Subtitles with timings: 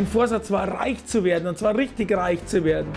[0.00, 2.90] Mein Vorsatz war, reich zu werden, und zwar richtig reich zu werden.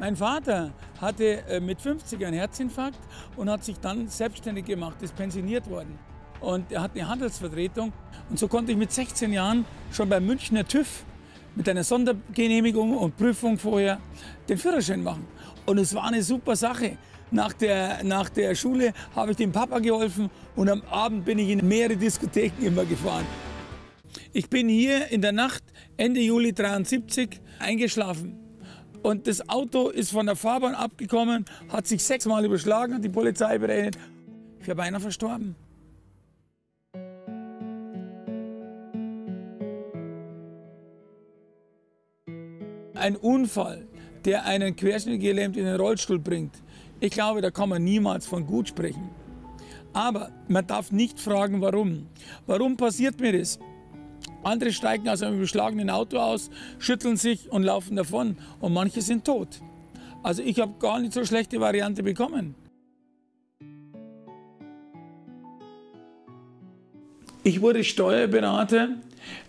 [0.00, 2.98] Mein Vater hatte äh, mit 50 einen Herzinfarkt
[3.36, 5.96] und hat sich dann selbstständig gemacht, ist pensioniert worden.
[6.40, 7.92] Und er hat eine Handelsvertretung.
[8.30, 11.04] Und so konnte ich mit 16 Jahren schon beim Münchner TÜV
[11.54, 14.00] mit einer Sondergenehmigung und Prüfung vorher
[14.48, 15.24] den Führerschein machen.
[15.66, 16.98] Und es war eine super Sache.
[17.34, 21.48] Nach der, nach der Schule habe ich dem Papa geholfen und am Abend bin ich
[21.48, 23.26] in mehrere Diskotheken immer gefahren.
[24.32, 25.64] Ich bin hier in der Nacht
[25.96, 28.38] Ende Juli 73 eingeschlafen.
[29.02, 33.58] Und das Auto ist von der Fahrbahn abgekommen, hat sich sechsmal überschlagen, hat die Polizei
[33.58, 33.98] berechnet.
[34.60, 35.56] Ich wäre beinahe verstorben.
[42.94, 43.88] Ein Unfall,
[44.24, 46.54] der einen querschnittgelähmt in den Rollstuhl bringt,
[47.04, 49.10] ich glaube, da kann man niemals von gut sprechen.
[49.92, 52.06] Aber man darf nicht fragen, warum.
[52.46, 53.58] Warum passiert mir das?
[54.42, 58.38] Andere steigen aus einem beschlagenen Auto aus, schütteln sich und laufen davon.
[58.58, 59.60] Und manche sind tot.
[60.22, 62.54] Also ich habe gar nicht so schlechte Variante bekommen.
[67.42, 68.88] Ich wurde Steuerberater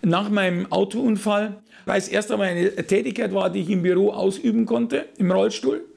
[0.02, 4.66] nach meinem Autounfall, weil es erst einmal eine Tätigkeit war, die ich im Büro ausüben
[4.66, 5.95] konnte, im Rollstuhl.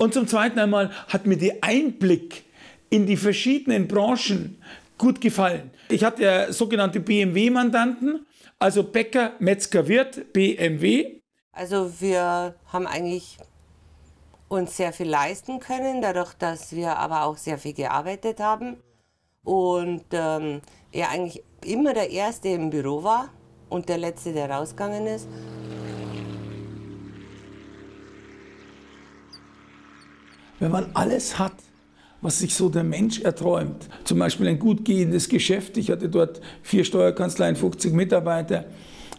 [0.00, 2.44] Und zum Zweiten einmal hat mir der Einblick
[2.88, 4.56] in die verschiedenen Branchen
[4.96, 5.70] gut gefallen.
[5.90, 8.26] Ich hatte ja sogenannte BMW-Mandanten,
[8.58, 11.20] also Bäcker, Metzger, Wirt, BMW.
[11.52, 13.36] Also wir haben eigentlich
[14.48, 18.78] uns sehr viel leisten können, dadurch, dass wir aber auch sehr viel gearbeitet haben.
[19.44, 23.28] Und ähm, er eigentlich immer der Erste im Büro war
[23.68, 25.28] und der Letzte, der rausgegangen ist.
[30.60, 31.54] Wenn man alles hat,
[32.22, 36.40] was sich so der Mensch erträumt, zum Beispiel ein gut gehendes Geschäft, ich hatte dort
[36.62, 38.66] vier Steuerkanzleien, 50 Mitarbeiter,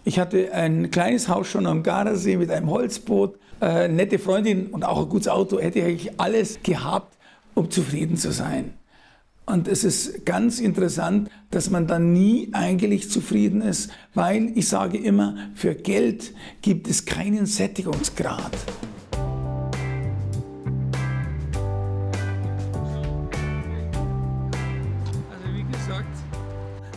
[0.06, 4.84] ich hatte ein kleines Haus schon am Gardasee mit einem Holzboot, äh, nette Freundin und
[4.84, 7.18] auch ein gutes Auto, hätte ich eigentlich alles gehabt,
[7.56, 8.74] um zufrieden zu sein.
[9.46, 14.98] Und es ist ganz interessant, dass man dann nie eigentlich zufrieden ist, weil ich sage
[14.98, 18.52] immer, für Geld gibt es keinen Sättigungsgrad.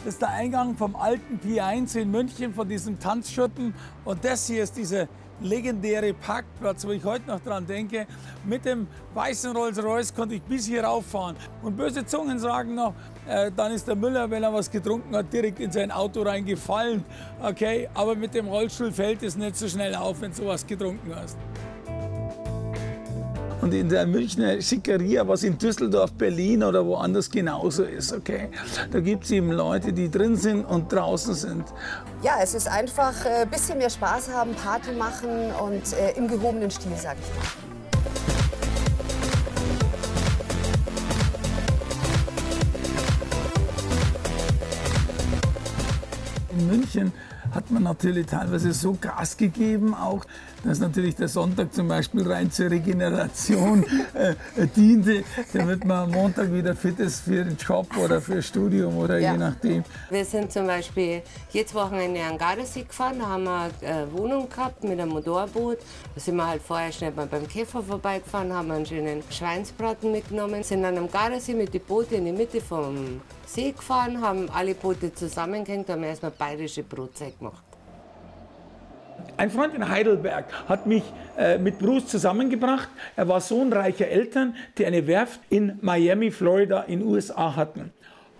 [0.06, 3.74] Ist der Eingang vom alten P1 in München, von diesem Tanzschuppen.
[4.04, 5.08] Und das hier ist dieser
[5.40, 8.06] legendäre Parkplatz, wo ich heute noch dran denke.
[8.44, 11.36] Mit dem weißen Rolls-Royce konnte ich bis hier rauffahren.
[11.62, 12.94] Und böse Zungen sagen noch,
[13.26, 17.04] äh, dann ist der Müller, wenn er was getrunken hat, direkt in sein Auto reingefallen.
[17.42, 21.14] Okay, aber mit dem Rollstuhl fällt es nicht so schnell auf, wenn du was getrunken
[21.14, 21.38] hast.
[23.60, 28.50] Und in der Münchner Schickeria, was in Düsseldorf, Berlin oder woanders genauso ist, okay?
[28.90, 31.64] Da gibt es eben Leute, die drin sind und draußen sind.
[32.22, 36.28] Ja, es ist einfach ein äh, bisschen mehr Spaß haben, Party machen und äh, im
[36.28, 37.74] gehobenen Stil, sag ich mal.
[46.50, 47.12] In München
[47.52, 50.24] hat man natürlich teilweise so Gas gegeben, auch,
[50.64, 56.10] dass natürlich der Sonntag zum Beispiel rein zur Regeneration äh, äh, diente, damit man am
[56.10, 59.32] Montag wieder fit ist für den Job oder für das Studium oder ja.
[59.32, 59.84] je nachdem.
[60.10, 64.82] Wir sind zum Beispiel jetzt Wochenende an Gardasee gefahren, da haben wir eine Wohnung gehabt
[64.84, 65.78] mit einem Motorboot.
[66.14, 70.62] Da sind wir halt vorher schnell mal beim Käfer vorbeigefahren, haben einen schönen Schweinsbraten mitgenommen,
[70.62, 74.74] sind dann am Gardasee mit den Booten in die Mitte vom See gefahren, haben alle
[74.74, 77.62] Boote zusammengehängt, haben erstmal bayerische Brotzeit gemacht.
[79.36, 81.02] Ein Freund in Heidelberg hat mich
[81.36, 82.88] äh, mit Bruce zusammengebracht.
[83.16, 87.92] Er war Sohn reicher Eltern, die eine Werft in Miami, Florida in USA hatten.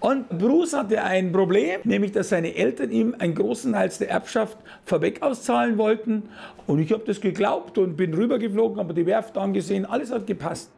[0.05, 4.59] Und Bruce hatte ein Problem, nämlich dass seine Eltern ihm einen großen Teil der Erbschaft
[4.85, 6.25] vorweg auszahlen wollten.
[6.67, 10.71] Und ich habe das geglaubt und bin rübergeflogen, habe die Werft angesehen, alles hat gepasst.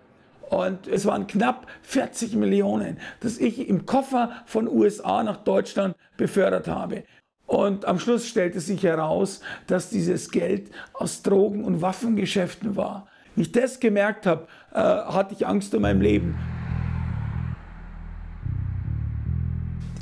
[0.49, 6.69] Und es waren knapp 40 Millionen, dass ich im Koffer von USA nach Deutschland befördert
[6.69, 7.03] habe.
[7.47, 13.07] Und am Schluss stellte sich heraus, dass dieses Geld aus Drogen- und Waffengeschäften war.
[13.37, 16.37] Wie ich das gemerkt habe, äh, hatte ich Angst um mein Leben.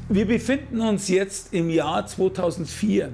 [0.09, 3.13] Wir befinden uns jetzt im Jahr 2004.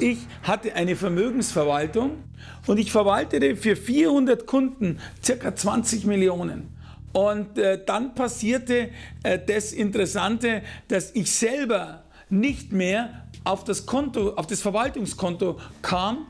[0.00, 2.22] Ich hatte eine Vermögensverwaltung
[2.66, 6.76] und ich verwaltete für 400 Kunden circa 20 Millionen.
[7.12, 8.90] Und äh, dann passierte
[9.22, 16.26] äh, das Interessante, dass ich selber nicht mehr auf das Konto, auf das Verwaltungskonto kam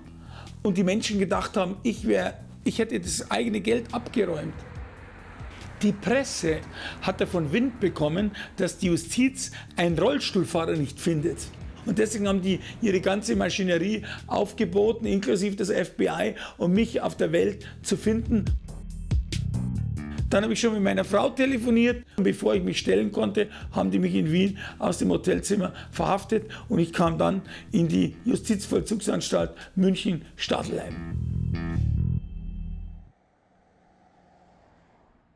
[0.63, 4.55] und die Menschen gedacht haben, ich, wär, ich hätte das eigene Geld abgeräumt.
[5.83, 6.59] Die Presse
[7.03, 11.39] hat davon Wind bekommen, dass die Justiz einen Rollstuhlfahrer nicht findet.
[11.87, 17.33] Und deswegen haben die ihre ganze Maschinerie aufgeboten, inklusive des FBI, um mich auf der
[17.33, 18.45] Welt zu finden.
[20.31, 22.05] Dann habe ich schon mit meiner Frau telefoniert.
[22.17, 26.51] Und bevor ich mich stellen konnte, haben die mich in Wien aus dem Hotelzimmer verhaftet
[26.69, 27.43] und ich kam dann
[27.73, 30.95] in die Justizvollzugsanstalt München-Stadelheim.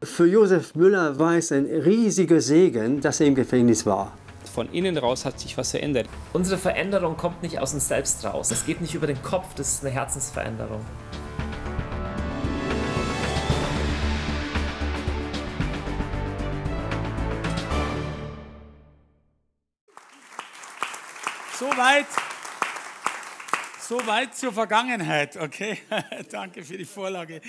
[0.02, 4.12] Für Josef Müller war es ein riesiger Segen, dass er im Gefängnis war.
[4.52, 6.08] Von innen raus hat sich was verändert.
[6.32, 8.50] Unsere Veränderung kommt nicht aus uns selbst raus.
[8.50, 10.80] Es geht nicht über den Kopf, das ist eine Herzensveränderung.
[21.72, 22.06] Soweit,
[23.80, 25.78] soweit zur Vergangenheit, okay?
[26.30, 27.40] Danke für die Vorlage.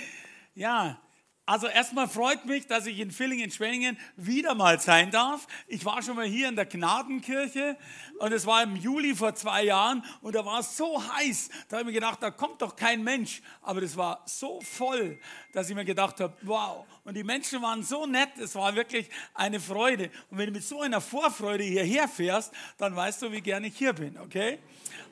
[0.54, 0.98] Ja,
[1.46, 5.46] also erstmal freut mich, dass ich in Villingen-Schwenningen wieder mal sein darf.
[5.66, 7.76] Ich war schon mal hier in der Gnadenkirche
[8.18, 11.76] und es war im Juli vor zwei Jahren und da war es so heiß, da
[11.76, 13.42] habe ich mir gedacht, da kommt doch kein Mensch.
[13.60, 15.18] Aber das war so voll,
[15.52, 16.86] dass ich mir gedacht habe, wow.
[17.04, 20.10] Und die Menschen waren so nett, es war wirklich eine Freude.
[20.30, 23.76] Und wenn du mit so einer Vorfreude hierher fährst, dann weißt du, wie gerne ich
[23.76, 24.58] hier bin, okay?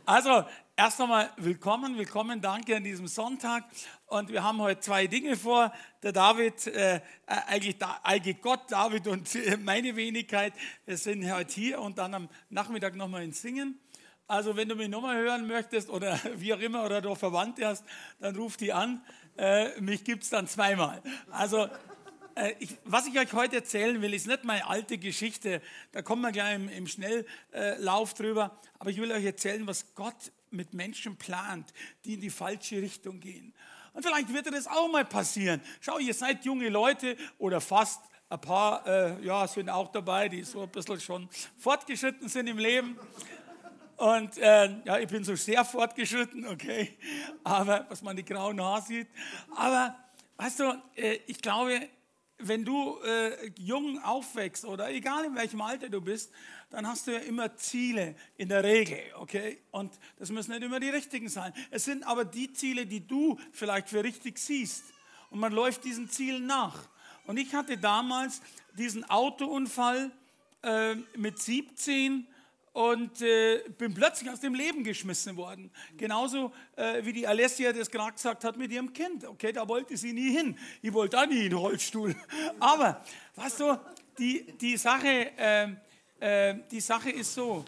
[0.06, 0.44] Also
[0.76, 3.64] erst einmal willkommen, willkommen, danke an diesem Sonntag.
[4.06, 5.72] Und wir haben heute zwei Dinge vor.
[6.02, 9.28] Der David, äh, eigentlich, eigentlich Gott, David und
[9.64, 10.54] meine Wenigkeit,
[10.86, 13.78] wir sind heute hier und dann am Nachmittag nochmal ins Singen.
[14.26, 17.84] Also wenn du mich nochmal hören möchtest oder wie auch immer oder du Verwandte hast,
[18.20, 19.04] dann ruf die an.
[19.36, 21.02] Äh, mich gibt es dann zweimal.
[21.30, 21.68] Also
[22.34, 25.60] äh, ich, was ich euch heute erzählen will, ist nicht meine alte Geschichte.
[25.92, 28.58] Da kommen wir gleich im, im Schnelllauf drüber.
[28.78, 31.72] Aber ich will euch erzählen, was Gott mit Menschen plant,
[32.04, 33.54] die in die falsche Richtung gehen.
[33.92, 35.60] Und vielleicht wird dir das auch mal passieren.
[35.80, 40.42] Schau, ihr seid junge Leute oder fast ein paar äh, ja, sind auch dabei, die
[40.42, 41.28] so ein bisschen schon
[41.58, 42.98] fortgeschritten sind im Leben.
[43.96, 46.96] Und äh, ja, ich bin so sehr fortgeschritten, okay,
[47.44, 49.08] aber was man die grauen Haare sieht.
[49.54, 49.94] Aber
[50.38, 51.88] weißt du, äh, ich glaube,
[52.48, 56.32] wenn du äh, jung aufwächst oder egal in welchem Alter du bist,
[56.70, 59.58] dann hast du ja immer Ziele in der Regel, okay?
[59.70, 61.52] Und das müssen nicht immer die richtigen sein.
[61.70, 64.84] Es sind aber die Ziele, die du vielleicht für richtig siehst.
[65.30, 66.88] Und man läuft diesen Zielen nach.
[67.26, 68.42] Und ich hatte damals
[68.76, 70.10] diesen Autounfall
[70.62, 72.26] äh, mit 17
[72.72, 75.70] und äh, bin plötzlich aus dem Leben geschmissen worden.
[75.96, 79.24] Genauso äh, wie die Alessia das gerade gesagt hat mit ihrem Kind.
[79.24, 80.58] Okay, da wollte sie nie hin.
[80.80, 82.14] Ich wollte auch nie in den Rollstuhl.
[82.60, 83.04] Aber,
[83.36, 83.78] weißt du,
[84.18, 85.68] die, die Sache, äh,
[86.20, 87.64] äh, die Sache ist so,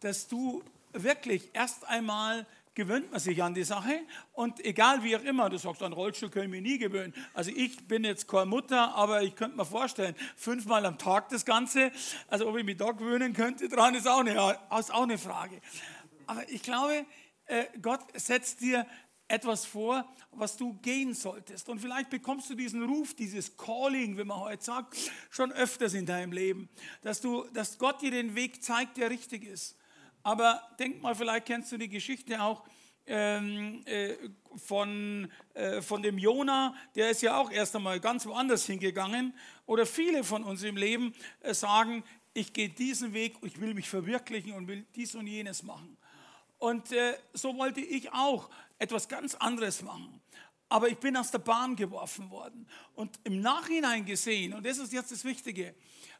[0.00, 0.62] dass du
[0.92, 2.46] wirklich erst einmal
[2.78, 4.02] gewöhnt man sich an die Sache
[4.34, 7.12] und egal wie auch immer, du sagst, an Rollstuhl können wir nie gewöhnen.
[7.34, 11.44] Also ich bin jetzt keine Mutter, aber ich könnte mir vorstellen, fünfmal am Tag das
[11.44, 11.90] Ganze,
[12.28, 15.60] also ob ich mich da gewöhnen könnte dran, ist auch eine, ist auch eine Frage.
[16.28, 17.04] Aber ich glaube,
[17.46, 18.86] äh, Gott setzt dir
[19.26, 21.68] etwas vor, was du gehen solltest.
[21.68, 24.96] Und vielleicht bekommst du diesen Ruf, dieses Calling, wie man heute sagt,
[25.30, 26.68] schon öfters in deinem Leben,
[27.02, 29.77] dass, du, dass Gott dir den Weg zeigt, der richtig ist.
[30.28, 32.62] Aber denk mal, vielleicht kennst du die Geschichte auch
[33.06, 34.14] ähm, äh,
[34.56, 39.32] von, äh, von dem Jona, der ist ja auch erst einmal ganz woanders hingegangen.
[39.64, 42.04] Oder viele von uns im Leben äh, sagen,
[42.34, 45.96] ich gehe diesen Weg, ich will mich verwirklichen und will dies und jenes machen.
[46.58, 50.20] Und äh, so wollte ich auch etwas ganz anderes machen.
[50.68, 52.68] Aber ich bin aus der Bahn geworfen worden.
[52.94, 55.74] Und im Nachhinein gesehen, und das ist jetzt das Wichtige,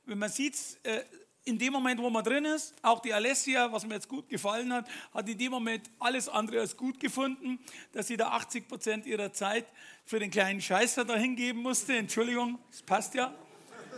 [0.07, 1.05] wenn man sieht, äh,
[1.45, 4.73] in dem Moment, wo man drin ist, auch die Alessia, was mir jetzt gut gefallen
[4.73, 7.59] hat, hat in dem Moment alles andere als gut gefunden,
[7.93, 9.67] dass sie da 80 Prozent ihrer Zeit
[10.05, 11.97] für den kleinen Scheißer da hingeben musste.
[11.97, 13.35] Entschuldigung, das passt ja.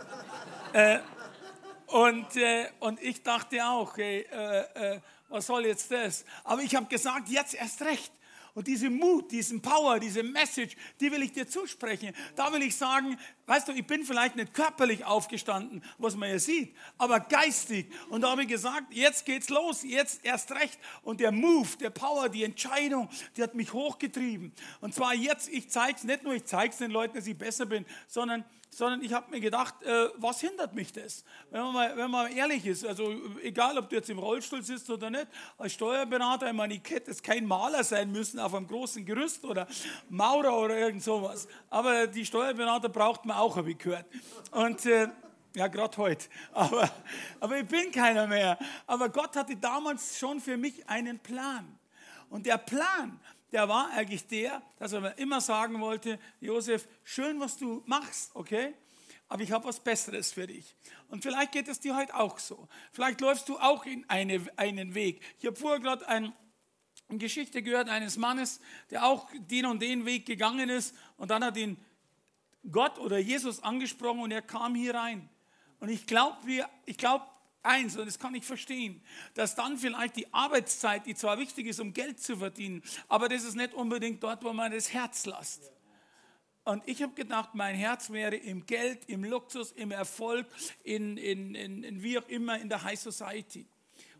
[0.73, 0.99] äh,
[1.87, 4.99] und, äh, und ich dachte auch, hey, äh, äh
[5.31, 6.25] was soll jetzt das?
[6.43, 8.11] Aber ich habe gesagt, jetzt erst recht.
[8.53, 12.13] Und diese Mut, diesen Power, diese Message, die will ich dir zusprechen.
[12.35, 16.39] Da will ich sagen, weißt du, ich bin vielleicht nicht körperlich aufgestanden, was man ja
[16.39, 17.87] sieht, aber geistig.
[18.09, 20.79] Und da habe ich gesagt, jetzt geht's los, jetzt erst recht.
[21.03, 24.51] Und der Move, der Power, die Entscheidung, die hat mich hochgetrieben.
[24.81, 27.37] Und zwar jetzt, ich zeige es nicht nur, ich zeige es den Leuten, dass ich
[27.37, 31.25] besser bin, sondern sondern ich habe mir gedacht, äh, was hindert mich das?
[31.49, 33.13] Wenn man, mal, wenn man ehrlich ist, also
[33.43, 37.11] egal, ob du jetzt im Rollstuhl sitzt oder nicht, als Steuerberater, ich meine, ich hätte
[37.11, 39.67] jetzt kein Maler sein müssen auf einem großen Gerüst oder
[40.09, 41.49] Maurer oder irgend sowas.
[41.69, 44.05] Aber die Steuerberater braucht man auch, habe ich gehört.
[44.51, 45.09] Und äh,
[45.53, 46.29] ja, gerade heute.
[46.53, 46.89] Aber,
[47.41, 48.57] aber ich bin keiner mehr.
[48.87, 51.77] Aber Gott hatte damals schon für mich einen Plan.
[52.29, 53.19] Und der Plan,
[53.51, 58.73] der war eigentlich der, dass er immer sagen wollte, Josef, schön, was du machst, okay?
[59.31, 60.75] aber ich habe was Besseres für dich.
[61.07, 62.67] Und vielleicht geht es dir heute auch so.
[62.91, 65.21] Vielleicht läufst du auch in eine, einen Weg.
[65.39, 66.33] Ich habe vorher gerade ein,
[67.07, 71.45] eine Geschichte gehört eines Mannes, der auch den und den Weg gegangen ist und dann
[71.45, 71.77] hat ihn
[72.69, 75.29] Gott oder Jesus angesprochen und er kam hier rein.
[75.79, 76.37] Und ich glaube,
[76.85, 77.25] ich glaube
[77.63, 79.01] eins, und das kann ich verstehen,
[79.33, 83.43] dass dann vielleicht die Arbeitszeit, die zwar wichtig ist, um Geld zu verdienen, aber das
[83.43, 85.71] ist nicht unbedingt dort, wo man das Herz lasst.
[86.63, 90.45] Und ich habe gedacht, mein Herz wäre im Geld, im Luxus, im Erfolg,
[90.83, 93.65] in, in, in, in wie auch immer in der High Society.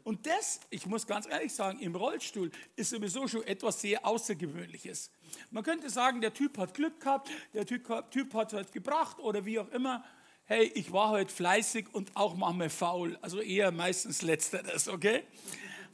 [0.04, 5.12] Und das, ich muss ganz ehrlich sagen, im Rollstuhl ist sowieso schon etwas sehr Außergewöhnliches.
[5.52, 9.20] Man könnte sagen, der Typ hat Glück gehabt, der Typ, typ hat es halt gebracht
[9.20, 10.04] oder wie auch immer.
[10.54, 13.18] Hey, ich war heute fleißig und auch manchmal faul.
[13.22, 15.24] Also eher meistens letzteres, okay?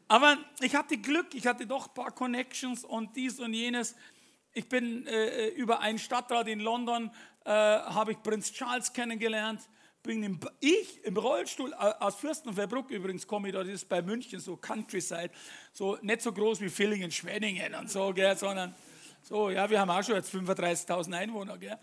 [0.08, 3.96] Aber ich hatte Glück, ich hatte doch ein paar Connections und dies und jenes.
[4.54, 7.12] Ich bin äh, über einen Stadtrat in London,
[7.46, 9.62] äh, habe ich Prinz Charles kennengelernt.
[10.02, 14.02] Bin im, ich im Rollstuhl äh, aus Fürstenfeldbruck übrigens komme ich da, das ist bei
[14.02, 15.30] München so Countryside,
[15.72, 18.74] so nicht so groß wie Villingen, Schwenningen und so, gell, sondern
[19.22, 21.78] so, ja, wir haben auch schon jetzt 35.000 Einwohner, gell.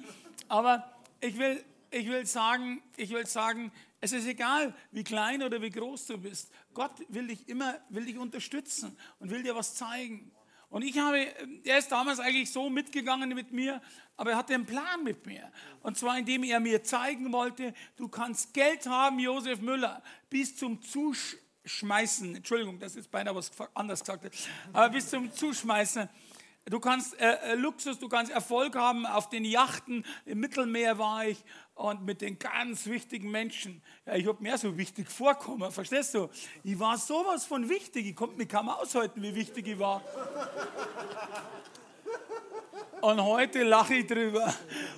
[0.49, 0.91] Aber
[1.21, 1.65] ich will,
[1.95, 3.71] ich will sagen, ich will sagen,
[4.01, 6.53] es ist egal, wie klein oder wie groß du bist.
[6.75, 10.33] Gott will dich immer, will dich unterstützen und will dir was zeigen.
[10.71, 11.27] Und ich habe,
[11.65, 13.81] er ist damals eigentlich so mitgegangen mit mir,
[14.17, 15.51] aber er hatte einen Plan mit mir.
[15.83, 20.83] Und zwar, indem er mir zeigen wollte, du kannst Geld haben, Josef Müller, bis zum
[20.83, 22.35] Zuschmeißen.
[22.35, 24.37] Entschuldigung, das ist beinahe was anders gesagt.
[24.73, 26.09] Aber bis zum Zuschmeißen
[26.67, 30.03] Du kannst äh, äh, Luxus, du kannst Erfolg haben auf den Yachten.
[30.25, 31.45] Im Mittelmeer war ich
[31.75, 33.83] und mit den ganz wichtigen Menschen.
[34.07, 36.31] Ja, ich habe mir so wichtig vorkommen, verstehst du?
[36.63, 40.01] Ich war sowas von wichtig, ich konnte mich kaum aushalten, wie wichtig ich war.
[43.05, 44.55] Und heute lache ich drüber.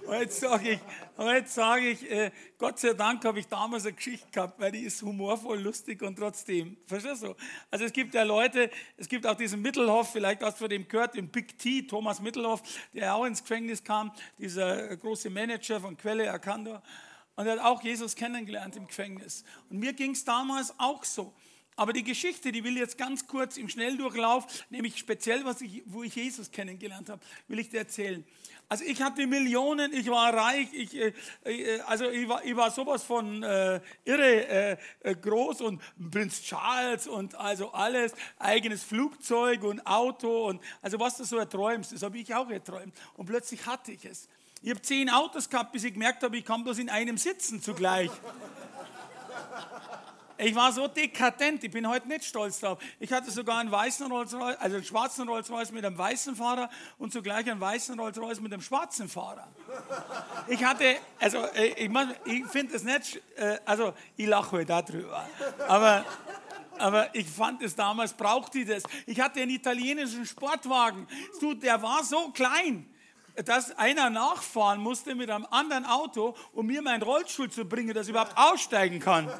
[0.07, 0.81] Heute sage ich,
[1.17, 4.83] heute sage ich äh, Gott sei Dank habe ich damals eine Geschichte gehabt, weil die
[4.83, 6.77] ist humorvoll, lustig und trotzdem.
[6.87, 7.35] Verstehst du?
[7.69, 10.87] Also es gibt ja Leute, es gibt auch diesen Mittelhoff, vielleicht hast du von dem
[10.87, 12.63] gehört, den Big T, Thomas Mittelhoff,
[12.95, 16.81] der auch ins Gefängnis kam, dieser große Manager von Quelle Arcando.
[17.35, 19.43] Und er hat auch Jesus kennengelernt im Gefängnis.
[19.69, 21.35] Und mir ging es damals auch so.
[21.77, 26.03] Aber die Geschichte, die will jetzt ganz kurz im Schnelldurchlauf, nämlich speziell, was ich, wo
[26.03, 28.25] ich Jesus kennengelernt habe, will ich dir erzählen.
[28.69, 31.13] Also ich hatte Millionen, ich war reich, ich, äh,
[31.45, 36.43] äh, also ich war, ich war sowas von äh, irre äh, äh, groß und Prinz
[36.43, 42.03] Charles und also alles, eigenes Flugzeug und Auto und also was du so erträumst, das
[42.03, 42.95] habe ich auch erträumt.
[43.17, 44.29] Und plötzlich hatte ich es.
[44.63, 47.63] Ich habe zehn Autos gehabt, bis ich gemerkt habe, ich kann bloß in einem sitzen
[47.63, 48.11] zugleich.
[50.39, 52.79] Ich war so dekadent, ich bin heute nicht stolz drauf.
[53.01, 56.37] Ich hatte sogar einen weißen Rolls Royce, also einen schwarzen Rolls Royce mit einem weißen
[56.37, 59.49] Fahrer und zugleich einen weißen Rolls Royce mit einem schwarzen Fahrer.
[60.49, 61.91] Ich hatte, also äh, ich,
[62.25, 65.27] ich finde es nicht, äh, also ich lache heute darüber,
[65.69, 66.05] aber,
[66.79, 68.83] aber ich fand es damals, brauchte ich das.
[69.07, 71.07] Ich hatte einen italienischen Sportwagen,
[71.41, 72.87] du, der war so klein
[73.45, 78.07] dass einer nachfahren musste mit einem anderen Auto, um mir meinen Rollstuhl zu bringen, dass
[78.07, 79.31] ich überhaupt aussteigen kann.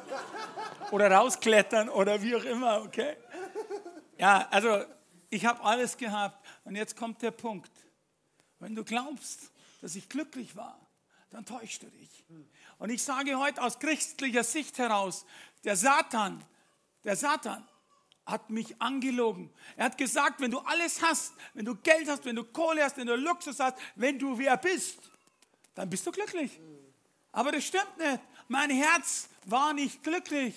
[0.91, 3.17] Oder rausklettern oder wie auch immer, okay?
[4.17, 4.83] Ja, also
[5.29, 6.45] ich habe alles gehabt.
[6.63, 7.71] Und jetzt kommt der Punkt.
[8.59, 9.51] Wenn du glaubst,
[9.81, 10.79] dass ich glücklich war,
[11.29, 12.25] dann täuschst du dich.
[12.77, 15.25] Und ich sage heute aus christlicher Sicht heraus,
[15.63, 16.43] der Satan,
[17.03, 17.67] der Satan
[18.27, 19.49] hat mich angelogen.
[19.77, 22.97] Er hat gesagt, wenn du alles hast, wenn du Geld hast, wenn du Kohle hast,
[22.97, 24.99] wenn du Luxus hast, wenn du wer bist,
[25.73, 26.59] dann bist du glücklich.
[27.31, 28.19] Aber das stimmt nicht.
[28.49, 30.55] Mein Herz war nicht glücklich.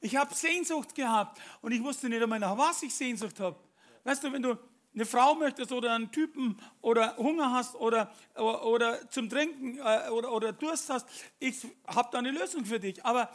[0.00, 3.58] Ich habe Sehnsucht gehabt und ich wusste nicht einmal, nach was ich Sehnsucht habe.
[4.04, 4.58] Weißt du, wenn du
[4.94, 10.08] eine Frau möchtest oder einen Typen oder Hunger hast oder, oder, oder zum Trinken äh,
[10.08, 11.06] oder, oder Durst hast,
[11.38, 13.04] ich habe da eine Lösung für dich.
[13.04, 13.30] Aber,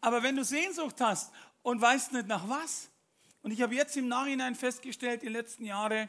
[0.00, 2.90] aber wenn du Sehnsucht hast und weißt nicht nach was,
[3.44, 6.08] und ich habe jetzt im Nachhinein festgestellt, die letzten Jahre,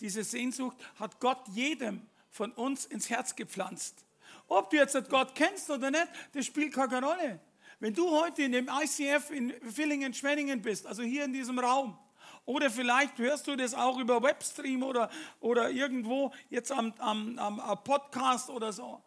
[0.00, 4.06] diese Sehnsucht hat Gott jedem von uns ins Herz gepflanzt.
[4.48, 7.38] Ob du jetzt Gott kennst oder nicht, das spielt keine Rolle.
[7.80, 11.98] Wenn du heute in dem ICF in Villingen, Schwenningen bist, also hier in diesem Raum,
[12.46, 15.10] oder vielleicht hörst du das auch über Webstream oder,
[15.40, 19.04] oder irgendwo jetzt am, am, am Podcast oder so.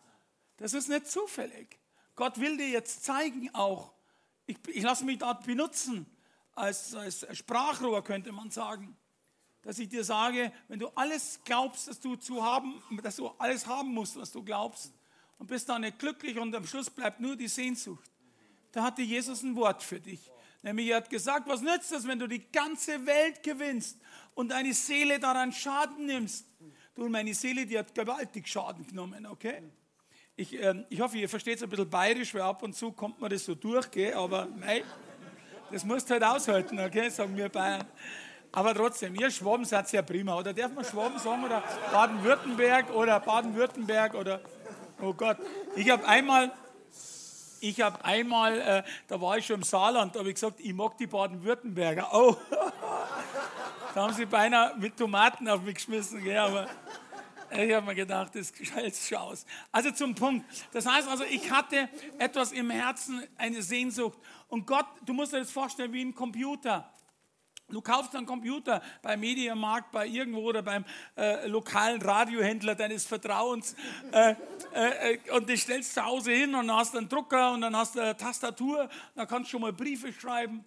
[0.58, 1.80] Das ist nicht zufällig.
[2.16, 3.94] Gott will dir jetzt zeigen auch,
[4.46, 6.06] ich, ich lasse mich dort benutzen
[6.56, 8.96] als, als Sprachrohr, könnte man sagen.
[9.62, 13.66] Dass ich dir sage, wenn du alles glaubst, dass du, zu haben, dass du alles
[13.66, 14.94] haben musst, was du glaubst,
[15.38, 18.10] und bist dann nicht glücklich und am Schluss bleibt nur die Sehnsucht,
[18.72, 20.32] da hatte Jesus ein Wort für dich.
[20.62, 24.00] Nämlich er hat gesagt, was nützt es, wenn du die ganze Welt gewinnst
[24.34, 26.48] und deine Seele daran Schaden nimmst?
[26.96, 29.64] Du, meine Seele, die hat gewaltig Schaden genommen, okay?
[30.36, 33.20] Ich, ähm, ich hoffe, ihr versteht es ein bisschen bayerisch, weil ab und zu kommt
[33.20, 34.14] man das so durch, gell?
[34.14, 34.84] aber nein,
[35.72, 37.10] das musst du halt aushalten, okay?
[37.10, 37.86] sagen wir Bayern.
[38.56, 40.38] Aber trotzdem, ihr Schwaben seid sehr prima.
[40.38, 41.44] Oder darf man Schwaben sagen?
[41.44, 44.42] Oder Baden-Württemberg oder Baden-Württemberg oder,
[45.02, 45.38] oh Gott.
[45.76, 46.52] Ich habe einmal,
[47.60, 50.74] ich habe einmal, äh, da war ich schon im Saarland, da habe ich gesagt, ich
[50.74, 52.10] mag die Baden-Württemberger.
[52.14, 52.36] Oh,
[53.96, 56.24] da haben sie beinahe mit Tomaten auf mich geschmissen.
[56.24, 56.38] Gell?
[56.38, 56.68] Aber
[57.58, 59.46] ich habe mir gedacht, das schaut schon aus.
[59.72, 60.46] Also zum Punkt.
[60.72, 64.18] Das heißt also, ich hatte etwas im Herzen, eine Sehnsucht.
[64.48, 66.90] Und Gott, du musst dir das vorstellen wie ein Computer.
[67.70, 70.86] Du kaufst einen Computer beim Mediamarkt, bei irgendwo oder beim
[71.18, 73.76] äh, lokalen Radiohändler deines Vertrauens
[74.12, 74.36] äh,
[74.74, 77.76] äh und den stellst zu Hause hin und dann hast du einen Drucker und dann
[77.76, 80.64] hast du eine Tastatur, dann kannst du schon mal Briefe schreiben.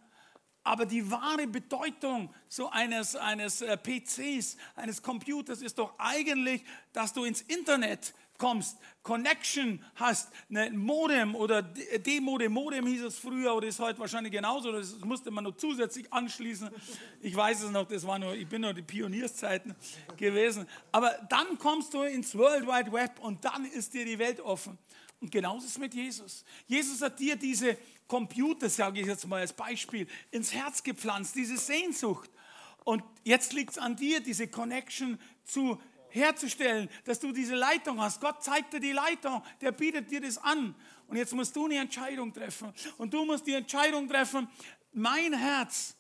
[0.66, 7.12] Aber die wahre Bedeutung so eines, eines äh, PCs, eines Computers ist doch eigentlich, dass
[7.12, 13.68] du ins Internet kommst, Connection hast, ein Modem oder D-Modem, Modem hieß es früher oder
[13.68, 16.68] ist heute wahrscheinlich genauso, das musste man noch zusätzlich anschließen.
[17.20, 19.73] Ich weiß es noch, das war nur, ich bin noch die Pionierszeiten
[20.16, 20.66] gewesen.
[20.90, 24.76] Aber dann kommst du ins World Wide Web und dann ist dir die Welt offen.
[25.20, 26.44] Und genauso ist es mit Jesus.
[26.66, 31.56] Jesus hat dir diese Computer, sage ich jetzt mal als Beispiel, ins Herz gepflanzt, diese
[31.56, 32.30] Sehnsucht.
[32.85, 38.20] Und jetzt liegt es an dir, diese Connection zu herzustellen, dass du diese Leitung hast.
[38.20, 40.75] Gott zeigt dir die Leitung, der bietet dir das an.
[41.08, 42.73] Und jetzt musst du eine Entscheidung treffen.
[42.99, 44.49] Und du musst die Entscheidung treffen,
[44.92, 45.96] mein Herz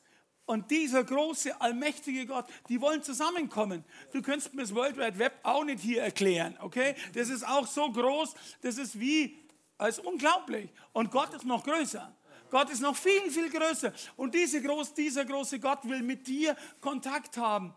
[0.46, 3.84] und dieser große, allmächtige Gott, die wollen zusammenkommen.
[4.12, 6.94] Du könntest mir das World Wide Web auch nicht hier erklären, okay?
[7.14, 9.46] Das ist auch so groß, das ist wie
[9.78, 10.70] das ist unglaublich.
[10.92, 12.14] Und Gott ist noch größer.
[12.50, 13.92] Gott ist noch viel, viel größer.
[14.16, 17.74] Und diese groß, dieser große Gott will mit dir Kontakt haben.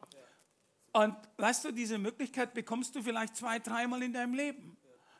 [0.91, 4.77] Und weißt du, diese Möglichkeit bekommst du vielleicht zwei, dreimal in deinem Leben.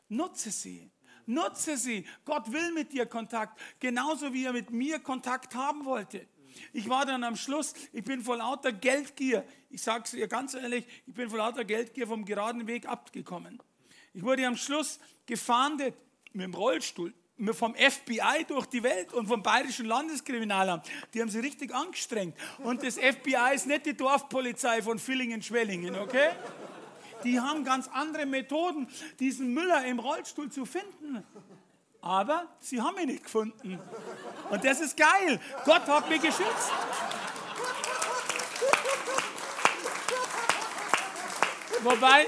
[0.07, 0.91] Nutze sie.
[1.25, 2.05] Nutze sie.
[2.25, 6.27] Gott will mit dir Kontakt, genauso wie er mit mir Kontakt haben wollte.
[6.73, 10.53] Ich war dann am Schluss, ich bin vor lauter Geldgier, ich sage es dir ganz
[10.53, 13.59] ehrlich, ich bin vor lauter Geldgier vom geraden Weg abgekommen.
[14.13, 15.95] Ich wurde am Schluss gefahndet
[16.33, 17.13] mit dem Rollstuhl
[17.53, 20.85] vom FBI durch die Welt und vom Bayerischen Landeskriminalamt.
[21.13, 22.35] Die haben sie richtig angestrengt.
[22.59, 26.31] Und das FBI ist nicht die Dorfpolizei von Villingen-Schwellingen, okay?
[27.23, 28.87] Die haben ganz andere Methoden,
[29.19, 31.23] diesen Müller im Rollstuhl zu finden.
[32.01, 33.79] Aber sie haben ihn nicht gefunden.
[34.49, 35.39] Und das ist geil.
[35.65, 36.71] Gott hat mich geschützt.
[41.83, 42.27] Wobei,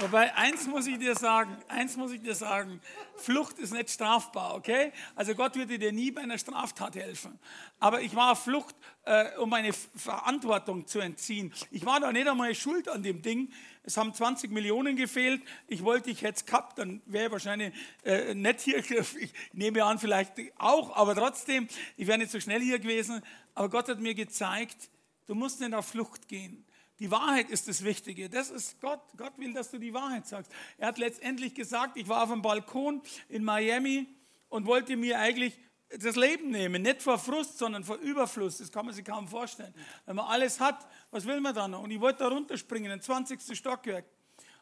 [0.00, 2.80] Wobei, eins muss ich dir sagen, eins muss ich dir sagen,
[3.16, 4.92] Flucht ist nicht strafbar, okay?
[5.16, 7.36] Also Gott würde dir nie bei einer Straftat helfen.
[7.80, 11.52] Aber ich war auf Flucht, äh, um meine Verantwortung zu entziehen.
[11.72, 13.52] Ich war da nicht einmal schuld an dem Ding.
[13.88, 15.40] Es haben 20 Millionen gefehlt.
[15.66, 17.72] Ich wollte, ich hätte es gehabt, dann wäre ich wahrscheinlich
[18.04, 18.84] äh, nicht hier.
[19.18, 23.22] Ich nehme an, vielleicht auch, aber trotzdem, ich wäre nicht so schnell hier gewesen.
[23.54, 24.90] Aber Gott hat mir gezeigt,
[25.26, 26.66] du musst nicht auf Flucht gehen.
[26.98, 28.28] Die Wahrheit ist das Wichtige.
[28.28, 29.00] Das ist Gott.
[29.16, 30.52] Gott will, dass du die Wahrheit sagst.
[30.76, 34.06] Er hat letztendlich gesagt, ich war auf dem Balkon in Miami
[34.50, 35.58] und wollte mir eigentlich
[35.90, 36.82] das Leben nehmen.
[36.82, 38.58] Nicht vor Frust, sondern vor Überfluss.
[38.58, 39.74] Das kann man sich kaum vorstellen.
[40.06, 41.82] Wenn man alles hat, was will man dann noch?
[41.82, 43.56] Und ich wollte da runterspringen, in 20.
[43.56, 44.04] Stockwerk.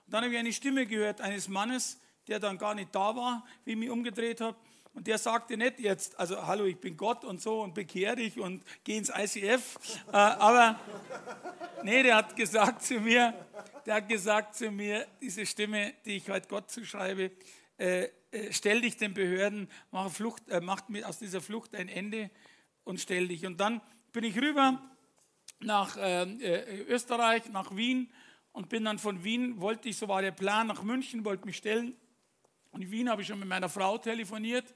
[0.06, 3.44] Und dann habe ich eine Stimme gehört eines Mannes, der dann gar nicht da war,
[3.64, 4.56] wie ich mich umgedreht habe.
[4.94, 8.40] Und der sagte nicht jetzt, also hallo, ich bin Gott und so und bekehr dich
[8.40, 9.78] und geh ins ICF.
[10.10, 10.80] Äh, aber
[11.82, 13.34] nee, der hat gesagt zu mir,
[13.84, 17.30] der hat gesagt zu mir, diese Stimme, die ich heute Gott zuschreibe,
[17.76, 18.08] äh,
[18.50, 22.30] stell dich den Behörden, mach, Flucht, äh, mach aus dieser Flucht ein Ende
[22.84, 23.46] und stell dich.
[23.46, 23.80] Und dann
[24.12, 24.80] bin ich rüber
[25.60, 28.10] nach äh, äh, Österreich, nach Wien
[28.52, 31.56] und bin dann von Wien, wollte ich, so war der Plan, nach München, wollte mich
[31.56, 31.94] stellen.
[32.70, 34.74] Und in Wien habe ich schon mit meiner Frau telefoniert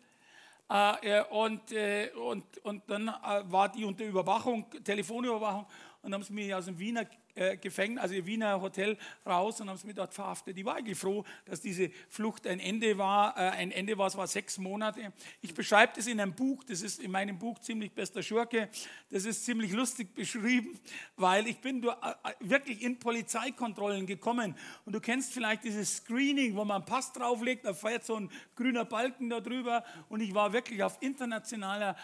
[0.69, 5.67] äh, und, äh, und, und dann äh, war die unter Überwachung, Telefonüberwachung,
[6.03, 9.69] und haben sie mich aus dem Wiener äh, Gefängnis, also im Wiener Hotel raus und
[9.69, 10.57] haben sie mich dort verhaftet.
[10.57, 13.37] Ich war eigentlich froh, dass diese Flucht ein Ende war.
[13.37, 15.13] Äh, ein Ende war, es war sechs Monate.
[15.41, 18.69] Ich beschreibe das in einem Buch, das ist in meinem Buch ziemlich bester Schurke.
[19.11, 20.79] Das ist ziemlich lustig beschrieben,
[21.17, 21.93] weil ich bin äh,
[22.41, 24.57] wirklich in Polizeikontrollen gekommen.
[24.85, 28.31] Und du kennst vielleicht dieses Screening, wo man einen Pass drauflegt, da fährt so ein
[28.57, 29.85] grüner Balken da drüber.
[30.09, 31.97] Und ich war wirklich auf internationaler,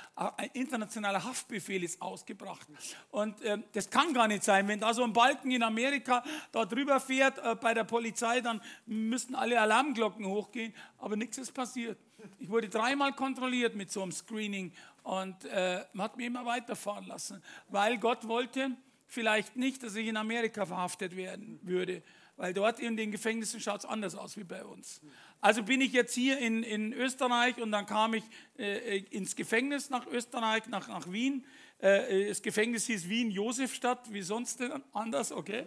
[0.53, 2.67] internationaler Haftbefehl ist ausgebracht.
[3.11, 6.67] Und äh, das kann gar nicht sein, wenn da so ein Balken in Amerika da
[6.67, 11.99] drüber fährt äh, bei der Polizei, dann müssten alle Alarmglocken hochgehen, aber nichts ist passiert.
[12.39, 14.73] Ich wurde dreimal kontrolliert mit so einem Screening
[15.05, 18.73] und äh, hat mich immer weiterfahren lassen, weil Gott wollte
[19.07, 22.03] vielleicht nicht, dass ich in Amerika verhaftet werden würde.
[22.37, 25.01] weil dort in den Gefängnissen schaut es anders aus wie bei uns.
[25.41, 28.25] Also bin ich jetzt hier in, in Österreich und dann kam ich
[28.59, 31.45] äh, ins Gefängnis nach Österreich, nach, nach Wien.
[31.79, 35.65] Äh, das Gefängnis hieß Wien Josefstadt, wie sonst denn anders, okay?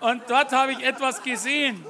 [0.00, 1.84] Und dort habe ich etwas gesehen.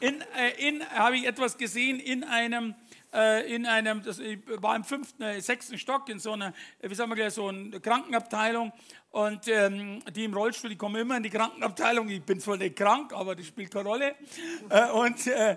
[0.00, 2.74] In, äh, in, habe ich etwas gesehen in einem
[3.14, 6.94] äh, in einem, das war im fünften, äh, sechsten Stock in so einer, äh, wie
[6.94, 8.72] sagen wir so eine Krankenabteilung
[9.12, 12.08] und ähm, die im Rollstuhl, die kommen immer in die Krankenabteilung.
[12.08, 14.16] Ich bin zwar nicht krank, aber das spielt keine Rolle.
[14.68, 15.56] Äh, und, äh,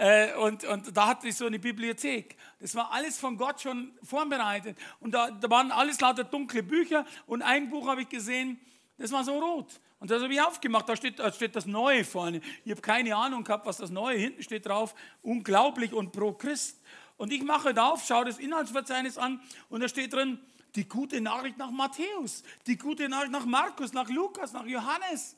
[0.00, 2.34] äh, und, und da hatte ich so eine Bibliothek.
[2.58, 4.78] Das war alles von Gott schon vorbereitet.
[4.98, 7.04] Und da, da waren alles lauter dunkle Bücher.
[7.26, 8.58] Und ein Buch habe ich gesehen,
[8.96, 9.78] das war so rot.
[9.98, 12.40] Und das habe ich aufgemacht, da steht, da steht das Neue vorne.
[12.64, 14.94] Ich habe keine Ahnung gehabt, was das Neue hinten steht drauf.
[15.20, 16.80] Unglaublich und pro Christ.
[17.18, 20.38] Und ich mache da auf, schaue das Inhaltsverzeichnis an und da steht drin,
[20.76, 25.36] die gute Nachricht nach Matthäus, die gute Nachricht nach Markus, nach Lukas, nach Johannes.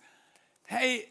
[0.62, 1.08] Hey,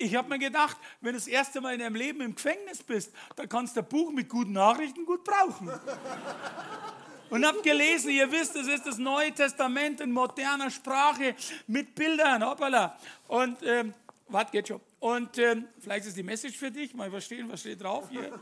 [0.00, 3.12] ich habe mir gedacht, wenn du das erste Mal in deinem Leben im Gefängnis bist,
[3.36, 5.70] dann kannst du ein Buch mit guten Nachrichten gut brauchen.
[7.30, 11.36] Und habe gelesen, ihr wisst, es ist das Neue Testament in moderner Sprache
[11.68, 12.98] mit Bildern, hoppala.
[13.28, 13.94] Und, ähm,
[14.28, 14.80] warte, geht schon.
[14.98, 18.32] Und ähm, vielleicht ist die Message für dich, mal verstehen, was steht drauf hier.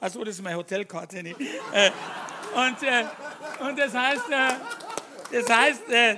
[0.00, 1.22] Achso, das ist meine Hotelkarte.
[1.22, 1.36] Nee.
[1.72, 1.90] Äh,
[2.54, 3.04] und, äh,
[3.60, 4.52] und das heißt, äh,
[5.32, 6.16] das heißt, äh,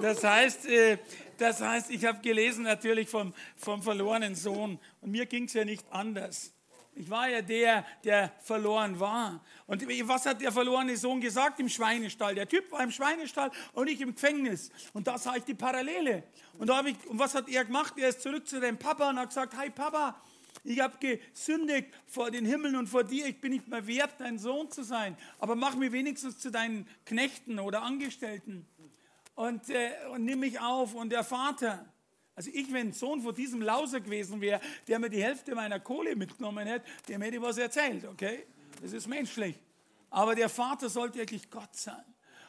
[0.00, 0.98] das heißt, äh,
[1.38, 4.78] das heißt, ich habe gelesen natürlich vom, vom verlorenen Sohn.
[5.00, 6.52] Und mir ging es ja nicht anders.
[6.94, 9.42] Ich war ja der, der verloren war.
[9.66, 12.34] Und was hat der verlorene Sohn gesagt im Schweinestall?
[12.34, 14.70] Der Typ war im Schweinestall und ich im Gefängnis.
[14.92, 16.24] Und da sah ich die Parallele.
[16.58, 17.94] Und, da ich, und was hat er gemacht?
[17.96, 20.20] Er ist zurück zu dem Papa und hat gesagt, hey Papa,
[20.64, 23.26] ich habe gesündigt vor den Himmeln und vor dir.
[23.26, 25.16] Ich bin nicht mehr wert, dein Sohn zu sein.
[25.38, 28.66] Aber mach mich wenigstens zu deinen Knechten oder Angestellten.
[29.34, 30.94] Und, äh, und nimm mich auf.
[30.94, 31.84] Und der Vater,
[32.34, 36.16] also ich, wenn Sohn von diesem Lauser gewesen wäre, der mir die Hälfte meiner Kohle
[36.16, 38.46] mitgenommen hätte, dem hätte ich was erzählt, okay?
[38.80, 39.58] Das ist menschlich.
[40.10, 42.04] Aber der Vater sollte wirklich Gott sein.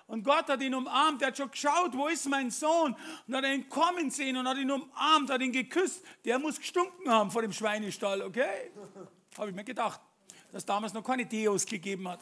[0.07, 2.95] Und Gott hat ihn umarmt, er hat schon geschaut, wo ist mein Sohn?
[3.25, 6.03] Und hat ihn kommen sehen und hat ihn umarmt, hat ihn geküsst.
[6.25, 8.71] Der muss gestunken haben vor dem Schweinestall, okay?
[9.37, 10.01] Habe ich mir gedacht,
[10.51, 12.19] dass damals noch keine Deos gegeben hat.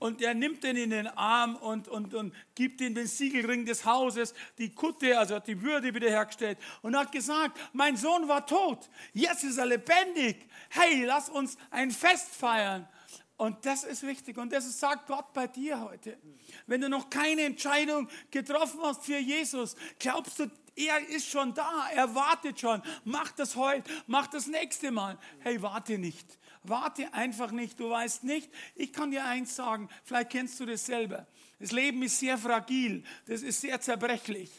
[0.00, 3.84] Und er nimmt ihn in den Arm und, und, und gibt ihm den Siegelring des
[3.84, 8.88] Hauses, die Kutte, also hat die Würde wiederhergestellt und hat gesagt, mein Sohn war tot,
[9.12, 10.48] jetzt ist er lebendig.
[10.70, 12.88] Hey, lass uns ein Fest feiern.
[13.36, 14.36] Und das ist wichtig.
[14.36, 16.18] Und das sagt Gott bei dir heute.
[16.66, 21.88] Wenn du noch keine Entscheidung getroffen hast für Jesus, glaubst du, er ist schon da,
[21.94, 22.82] er wartet schon.
[23.04, 25.18] Mach das heute, mach das nächste Mal.
[25.38, 26.38] Hey, warte nicht.
[26.62, 27.80] Warte einfach nicht.
[27.80, 28.50] Du weißt nicht.
[28.74, 31.26] Ich kann dir eins sagen, vielleicht kennst du das selber.
[31.58, 34.50] Das Leben ist sehr fragil, das ist sehr zerbrechlich.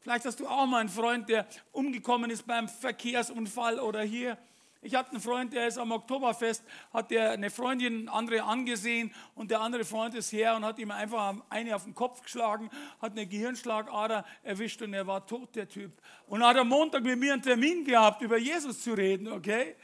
[0.00, 4.38] Vielleicht hast du auch mal einen Freund, der umgekommen ist beim Verkehrsunfall oder hier
[4.82, 9.50] ich hatte einen Freund, der ist am Oktoberfest, hat der eine Freundin, andere angesehen und
[9.50, 12.70] der andere Freund ist her und hat ihm einfach eine auf den Kopf geschlagen,
[13.00, 15.92] hat eine Gehirnschlagader erwischt und er war tot, der Typ.
[16.26, 19.76] Und hat am Montag mit mir einen Termin gehabt, über Jesus zu reden, okay?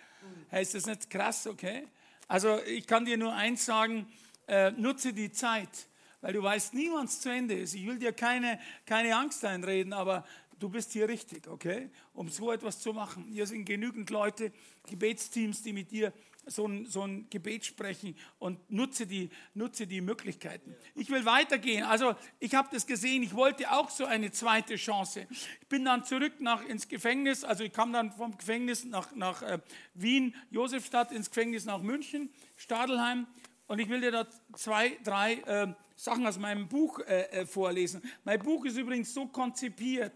[0.50, 1.88] Heißt das nicht krass, okay?
[2.28, 4.06] Also ich kann dir nur eins sagen,
[4.48, 5.86] äh, nutze die Zeit,
[6.20, 7.74] weil du weißt nie, wann es zu Ende ist.
[7.74, 10.24] Ich will dir keine, keine Angst einreden, aber
[10.58, 11.90] du bist hier richtig, okay?
[12.14, 13.26] Um so etwas zu machen.
[13.30, 14.52] Hier sind genügend Leute,
[14.88, 16.12] Gebetsteams, die mit dir
[16.46, 20.74] so ein, so ein Gebet sprechen und nutze die, nutze die Möglichkeiten.
[20.94, 21.84] Ich will weitergehen.
[21.84, 25.26] Also ich habe das gesehen, ich wollte auch so eine zweite Chance.
[25.30, 29.42] Ich bin dann zurück nach, ins Gefängnis, also ich kam dann vom Gefängnis nach, nach
[29.42, 29.58] äh,
[29.94, 33.26] Wien, Josefstadt, ins Gefängnis nach München, Stadelheim.
[33.66, 38.00] Und ich will dir da zwei, drei äh, Sachen aus meinem Buch äh, äh vorlesen.
[38.22, 40.12] Mein Buch ist übrigens so konzipiert,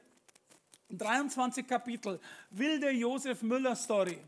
[0.90, 4.18] 23 Kapitel, wilde Josef Müller Story.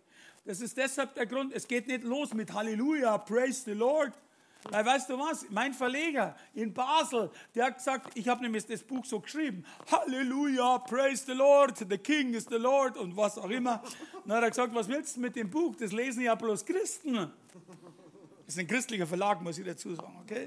[0.44, 4.12] Das ist deshalb der Grund, es geht nicht los mit Halleluja, praise the Lord.
[4.70, 8.82] Weil weißt du was, mein Verleger in Basel, der hat gesagt, ich habe nämlich das
[8.82, 13.50] Buch so geschrieben, Halleluja, praise the Lord, the King is the Lord und was auch
[13.50, 13.82] immer.
[14.24, 15.74] Dann hat er gesagt, was willst du mit dem Buch?
[15.76, 17.32] Das lesen ja bloß Christen.
[18.52, 20.46] Ist ein christlicher Verlag, muss ich dazu sagen, okay?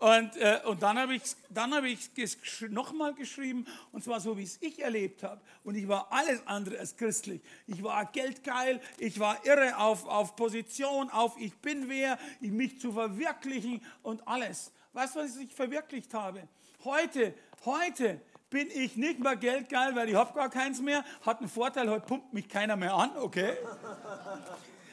[0.00, 4.60] Und, äh, und dann habe ich es hab nochmal geschrieben, und zwar so, wie es
[4.60, 5.40] ich erlebt habe.
[5.62, 7.40] Und ich war alles andere als christlich.
[7.68, 12.90] Ich war geldgeil, ich war irre auf, auf Position, auf ich bin wer, mich zu
[12.90, 14.72] verwirklichen und alles.
[14.92, 16.48] Weißt du, was ich verwirklicht habe?
[16.82, 21.04] Heute, heute bin ich nicht mehr geldgeil, weil ich habe gar keins mehr.
[21.24, 23.52] Hat einen Vorteil, heute pumpt mich keiner mehr an, okay?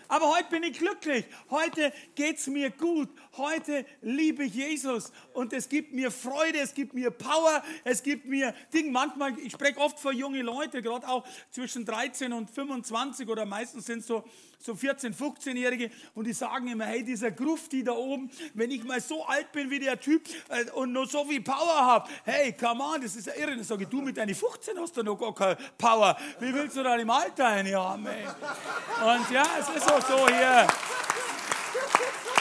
[0.10, 1.24] Aber heute bin ich glücklich.
[1.52, 3.10] Heute geht es mir gut.
[3.38, 5.14] Heute liebe ich Jesus.
[5.34, 8.90] Und es gibt mir Freude, es gibt mir Power, es gibt mir Dinge.
[8.90, 13.86] Manchmal, ich spreche oft vor junge Leute, gerade auch zwischen 13 und 25 oder meistens
[13.86, 14.24] sind so
[14.62, 19.00] so 14-, 15-Jährige und die sagen immer, hey, dieser Grufti da oben, wenn ich mal
[19.00, 22.84] so alt bin wie der Typ äh, und noch so viel Power habe, hey, come
[22.84, 23.56] on, das ist ja irre.
[23.56, 26.18] Dann sage ich, du mit deinen 15 hast du noch gar keine Power.
[26.40, 28.26] Wie willst du dann im Alter eine haben, ey?
[28.26, 30.68] Und ja, es ist auch so hier.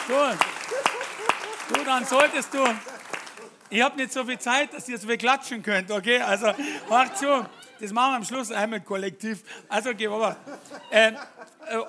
[0.08, 0.38] Gut.
[1.68, 2.64] Du, dann solltest du,
[3.70, 6.20] ich habe nicht so viel Zeit, dass ihr so viel klatschen könnt, okay?
[6.20, 6.52] Also,
[6.88, 7.46] mach zu.
[7.80, 9.44] Das machen wir am Schluss einmal kollektiv.
[9.68, 10.36] Also, aber.
[10.90, 11.18] Ähm, äh,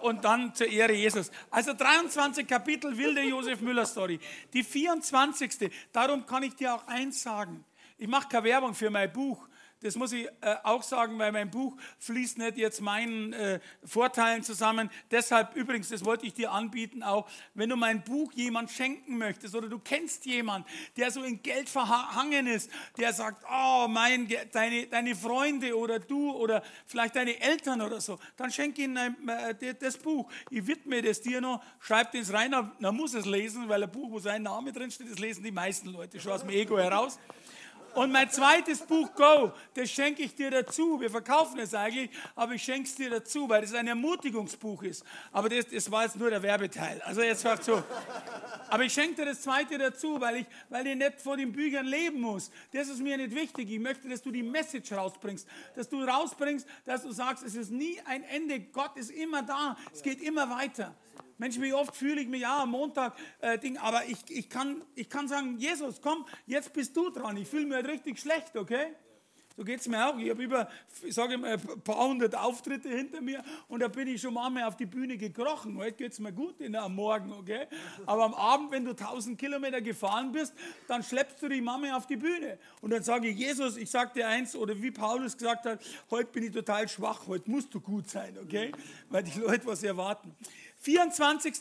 [0.01, 1.31] und dann zur Ehre Jesus.
[1.49, 4.19] Also 23 Kapitel wilde Josef Müller Story.
[4.53, 5.71] Die 24.
[5.91, 7.65] Darum kann ich dir auch eins sagen.
[7.97, 9.48] Ich mache keine Werbung für mein Buch.
[9.81, 14.43] Das muss ich äh, auch sagen, weil mein Buch fließt nicht jetzt meinen äh, Vorteilen
[14.43, 14.89] zusammen.
[15.09, 19.55] Deshalb übrigens, das wollte ich dir anbieten auch, wenn du mein Buch jemand schenken möchtest
[19.55, 24.87] oder du kennst jemand, der so in Geld verhangen ist, der sagt, oh, mein, deine,
[24.87, 28.97] deine Freunde oder du oder vielleicht deine Eltern oder so, dann schenk ihnen
[29.29, 30.29] äh, das Buch.
[30.49, 34.11] Ich widme das dir noch, schreib das rein, dann muss es lesen, weil ein Buch,
[34.11, 37.17] wo sein Name drin steht, das lesen die meisten Leute schon aus dem Ego heraus.
[37.95, 40.99] Und mein zweites Buch Go, das schenke ich dir dazu.
[40.99, 45.03] Wir verkaufen es eigentlich, aber ich schenke es dir dazu, weil es ein Ermutigungsbuch ist.
[45.31, 47.01] Aber das, das war jetzt nur der Werbeteil.
[47.05, 47.83] Also jetzt hört zu.
[48.69, 51.85] Aber ich schenke dir das zweite dazu, weil ich, weil ich nicht vor den Büchern
[51.85, 52.51] leben muss.
[52.71, 53.69] Das ist mir nicht wichtig.
[53.69, 55.47] Ich möchte, dass du die Message rausbringst.
[55.75, 58.59] Dass du rausbringst, dass du sagst, es ist nie ein Ende.
[58.59, 59.77] Gott ist immer da.
[59.91, 60.95] Es geht immer weiter.
[61.37, 64.81] Mensch, wie oft fühle ich mich, ja, am Montag, äh, Ding, aber ich, ich, kann,
[64.95, 67.37] ich kann sagen, Jesus, komm, jetzt bist du dran.
[67.37, 68.93] Ich fühle mich halt richtig schlecht, okay?
[69.59, 70.17] So geht es mir auch.
[70.17, 70.69] Ich habe über,
[71.09, 74.77] sage mal, ein paar hundert Auftritte hinter mir und da bin ich schon mal auf
[74.77, 75.75] die Bühne gekrochen.
[75.77, 77.67] Heute geht es mir gut in, am Morgen, okay?
[78.05, 80.53] Aber am Abend, wenn du 1000 Kilometer gefahren bist,
[80.87, 82.57] dann schleppst du die Mama auf die Bühne.
[82.79, 86.31] Und dann sage ich, Jesus, ich sage dir eins, oder wie Paulus gesagt hat, heute
[86.31, 88.71] bin ich total schwach, heute musst du gut sein, okay?
[89.09, 90.37] Weil die Leute was erwarten.
[90.81, 91.55] 24.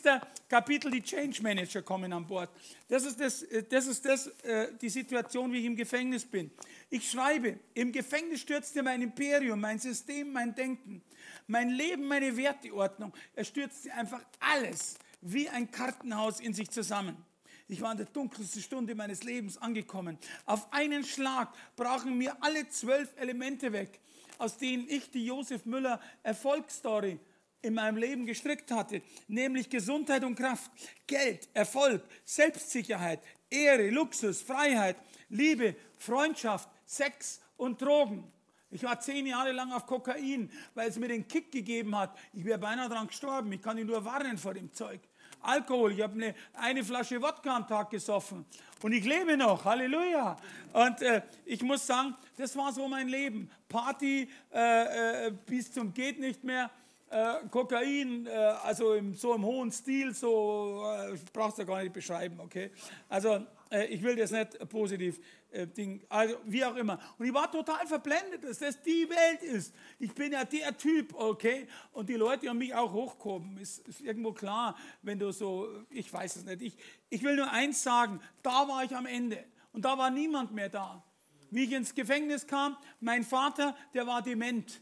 [0.47, 2.49] Kapitel, die Change Manager kommen an Bord.
[2.87, 6.49] Das ist, das, äh, das ist das, äh, die Situation, wie ich im Gefängnis bin.
[6.89, 11.01] Ich schreibe, im Gefängnis stürzte mein Imperium, mein System, mein Denken,
[11.47, 13.13] mein Leben, meine Werteordnung.
[13.35, 17.17] Er stürzte einfach alles wie ein Kartenhaus in sich zusammen.
[17.67, 20.17] Ich war in der dunkelsten Stunde meines Lebens angekommen.
[20.45, 23.99] Auf einen Schlag brachen mir alle zwölf Elemente weg,
[24.37, 27.19] aus denen ich die Josef Müller Erfolgsstory
[27.61, 30.71] in meinem Leben gestrickt hatte, nämlich Gesundheit und Kraft,
[31.07, 33.19] Geld, Erfolg, Selbstsicherheit,
[33.49, 34.95] Ehre, Luxus, Freiheit,
[35.29, 38.31] Liebe, Freundschaft, Sex und Drogen.
[38.71, 42.15] Ich war zehn Jahre lang auf Kokain, weil es mir den Kick gegeben hat.
[42.33, 43.51] Ich wäre beinahe daran gestorben.
[43.51, 44.99] Ich kann dich nur warnen vor dem Zeug.
[45.41, 48.45] Alkohol, ich habe eine, eine Flasche Wodka am Tag gesoffen.
[48.81, 50.37] Und ich lebe noch, Halleluja.
[50.73, 53.49] Und äh, ich muss sagen, das war so mein Leben.
[53.67, 56.69] Party äh, äh, bis zum geht nicht mehr
[57.09, 61.93] äh, Kokain, äh, also im, so im hohen Stil, so äh, brauchst du gar nicht
[61.93, 62.71] beschreiben, okay?
[63.07, 65.19] Also äh, ich will das nicht positiv
[65.51, 66.99] äh, Ding, also wie auch immer.
[67.17, 69.73] Und ich war total verblendet, dass das die Welt ist.
[69.97, 71.67] Ich bin ja der Typ, okay?
[71.91, 73.57] Und die Leute haben mich auch hochgehoben.
[73.57, 76.61] Ist, ist irgendwo klar, wenn du so, ich weiß es nicht.
[76.61, 76.77] Ich,
[77.09, 79.43] ich will nur eins sagen, da war ich am Ende
[79.73, 81.03] und da war niemand mehr da.
[81.51, 84.81] Wie ich ins Gefängnis kam, mein Vater, der war dement.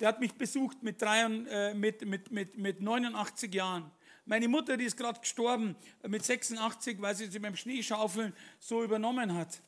[0.00, 3.90] Der hat mich besucht mit, drei, äh, mit, mit, mit, mit 89 Jahren.
[4.24, 8.82] Meine Mutter, die ist gerade gestorben äh, mit 86, weil sie sie beim Schneeschaufeln so
[8.82, 9.60] übernommen hat.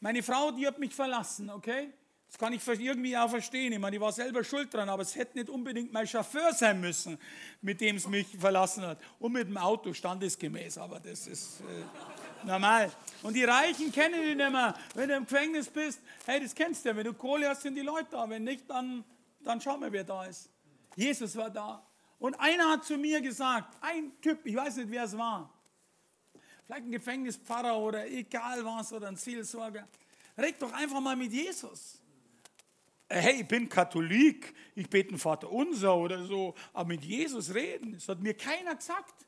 [0.00, 1.92] Meine Frau, die hat mich verlassen, okay?
[2.34, 3.72] Das kann ich irgendwie auch verstehen.
[3.72, 6.80] Ich meine, ich war selber schuld dran, aber es hätte nicht unbedingt mein Chauffeur sein
[6.80, 7.16] müssen,
[7.62, 8.98] mit dem es mich verlassen hat.
[9.20, 12.90] Und mit dem Auto standesgemäß, aber das ist äh, normal.
[13.22, 14.74] Und die Reichen kennen die nicht mehr.
[14.94, 16.96] Wenn du im Gefängnis bist, hey, das kennst du ja.
[16.96, 18.28] Wenn du Kohle hast, sind die Leute da.
[18.28, 19.04] Wenn nicht, dann
[19.44, 20.50] dann schauen wir, wer da ist.
[20.96, 21.86] Jesus war da.
[22.18, 25.52] Und einer hat zu mir gesagt, ein Typ, ich weiß nicht, wer es war,
[26.64, 29.86] vielleicht ein Gefängnispfarrer oder egal was oder ein Seelsorger,
[30.38, 32.00] red doch einfach mal mit Jesus.
[33.08, 37.52] Äh, hey, ich bin Katholik, ich bete einen Vater unser oder so, aber mit Jesus
[37.52, 39.26] reden, das hat mir keiner gesagt.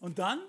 [0.00, 0.40] Und dann?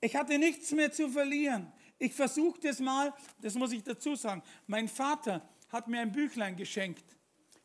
[0.00, 1.70] Ich hatte nichts mehr zu verlieren.
[1.98, 4.42] Ich versuchte es mal, das muss ich dazu sagen.
[4.66, 7.04] Mein Vater hat mir ein Büchlein geschenkt.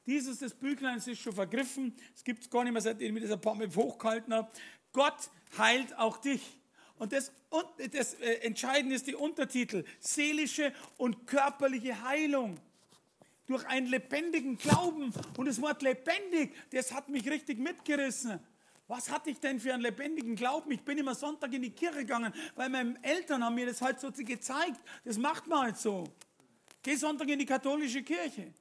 [0.06, 1.96] Dieses das Büchlein ist schon vergriffen.
[2.14, 4.52] Es gibt es gar nicht mehr, seitdem ich das Mal hochgehalten habe.
[4.92, 6.60] Gott heilt auch dich.
[6.98, 7.32] Und das,
[7.92, 9.84] das äh, Entscheidende ist die Untertitel.
[10.00, 12.60] Seelische und körperliche Heilung.
[13.48, 15.14] durch einen lebendigen Glauben.
[15.38, 18.40] Und das Wort lebendig, das hat mich richtig mitgerissen.
[18.88, 20.72] Was hatte ich denn für einen lebendigen Glauben?
[20.72, 24.00] Ich bin immer Sonntag in die Kirche gegangen, weil meine Eltern haben mir das halt
[24.00, 24.80] so gezeigt.
[25.04, 26.06] Das macht man halt so.
[26.86, 28.54] Geh Sonntag in die katholische Kirche.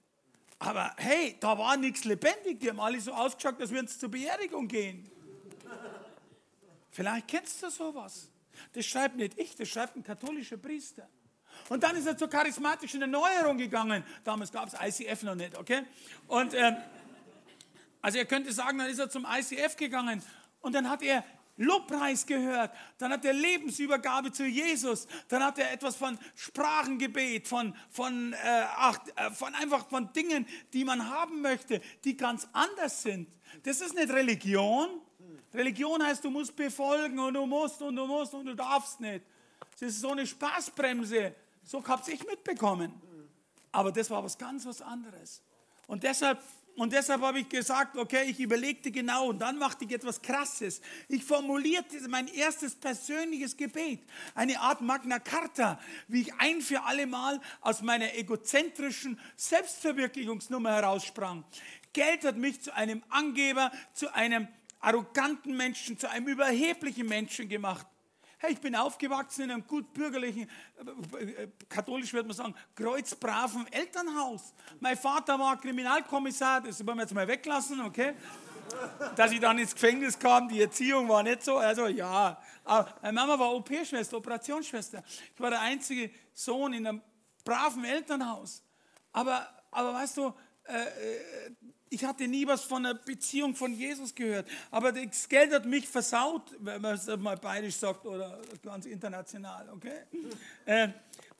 [0.58, 2.58] Aber hey, da war nichts lebendig.
[2.58, 5.06] Die haben alle so ausgeschaut, als würden sie zur Beerdigung gehen.
[6.90, 8.30] Vielleicht kennst du sowas.
[8.72, 11.06] Das schreibt nicht ich, das schreibt ein katholischer Priester.
[11.68, 14.02] Und dann ist er zur charismatischen Erneuerung gegangen.
[14.24, 15.82] Damals gab es ICF noch nicht, okay?
[16.26, 16.76] Und ähm,
[18.00, 20.22] also er könnte sagen, dann ist er zum ICF gegangen
[20.62, 21.22] und dann hat er
[21.56, 27.74] Lobpreis gehört, dann hat er Lebensübergabe zu Jesus, dann hat er etwas von Sprachengebet, von,
[27.90, 33.02] von, äh, ach, äh, von einfach von Dingen, die man haben möchte, die ganz anders
[33.02, 33.28] sind.
[33.62, 35.00] Das ist nicht Religion.
[35.52, 39.24] Religion heißt, du musst befolgen und du musst und du musst und du darfst nicht.
[39.78, 41.34] Das ist so eine Spaßbremse.
[41.62, 42.92] So habe ich mitbekommen.
[43.70, 45.42] Aber das war was ganz was anderes.
[45.86, 46.40] Und deshalb
[46.76, 50.80] und deshalb habe ich gesagt, okay, ich überlegte genau und dann machte ich etwas Krasses.
[51.08, 54.00] Ich formulierte mein erstes persönliches Gebet,
[54.34, 61.44] eine Art Magna Carta, wie ich ein für alle Mal aus meiner egozentrischen Selbstverwirklichungsnummer heraussprang.
[61.92, 64.48] Geld hat mich zu einem Angeber, zu einem
[64.80, 67.86] arroganten Menschen, zu einem überheblichen Menschen gemacht.
[68.44, 70.50] Hey, ich bin aufgewachsen in einem gut bürgerlichen,
[71.18, 74.52] äh, katholisch würde man sagen, kreuzbraven Elternhaus.
[74.80, 78.12] Mein Vater war Kriminalkommissar, das wollen wir jetzt mal weglassen, okay?
[79.16, 82.38] Dass ich dann ins Gefängnis kam, die Erziehung war nicht so, also ja.
[82.64, 85.02] Aber meine Mama war OP-Schwester, Operationsschwester.
[85.34, 87.00] Ich war der einzige Sohn in einem
[87.46, 88.62] braven Elternhaus.
[89.12, 91.54] Aber, aber weißt du, äh, äh
[91.90, 94.48] ich hatte nie was von einer Beziehung von Jesus gehört.
[94.70, 99.68] Aber das Geld hat mich versaut, wenn man es mal bayerisch sagt oder ganz international,
[99.70, 100.02] okay?
[100.66, 100.88] Äh,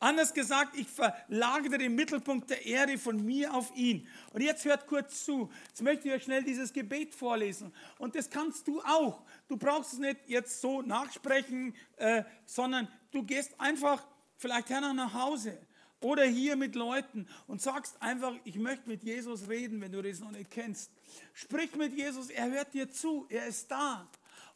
[0.01, 4.07] anders gesagt, ich verlagere den Mittelpunkt der Ehre von mir auf ihn.
[4.35, 5.51] Und jetzt hört kurz zu.
[5.69, 7.73] Jetzt möchte ich euch schnell dieses Gebet vorlesen.
[7.99, 9.23] Und das kannst du auch.
[9.49, 15.15] Du brauchst es nicht jetzt so nachsprechen, äh, sondern du gehst einfach vielleicht her nach
[15.15, 15.59] Hause
[16.05, 20.21] oder hier mit Leuten und sagst einfach, ich möchte mit Jesus reden, wenn du das
[20.21, 20.91] noch nicht kennst.
[21.33, 24.07] Sprich mit Jesus, er hört dir zu, er ist da.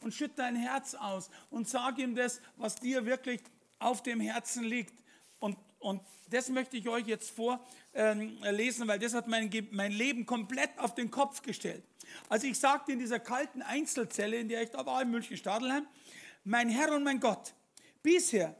[0.00, 3.40] Und schütt dein Herz aus und sag ihm das, was dir wirklich
[3.78, 4.92] auf dem Herzen liegt.
[5.40, 10.26] Und, und das möchte ich euch jetzt vorlesen, ähm, weil das hat mein, mein Leben
[10.26, 11.82] komplett auf den Kopf gestellt.
[12.28, 15.86] Also ich sagte in dieser kalten Einzelzelle, in der ich da war, in München-Stadelheim,
[16.44, 17.54] mein Herr und mein Gott,
[18.02, 18.54] bisher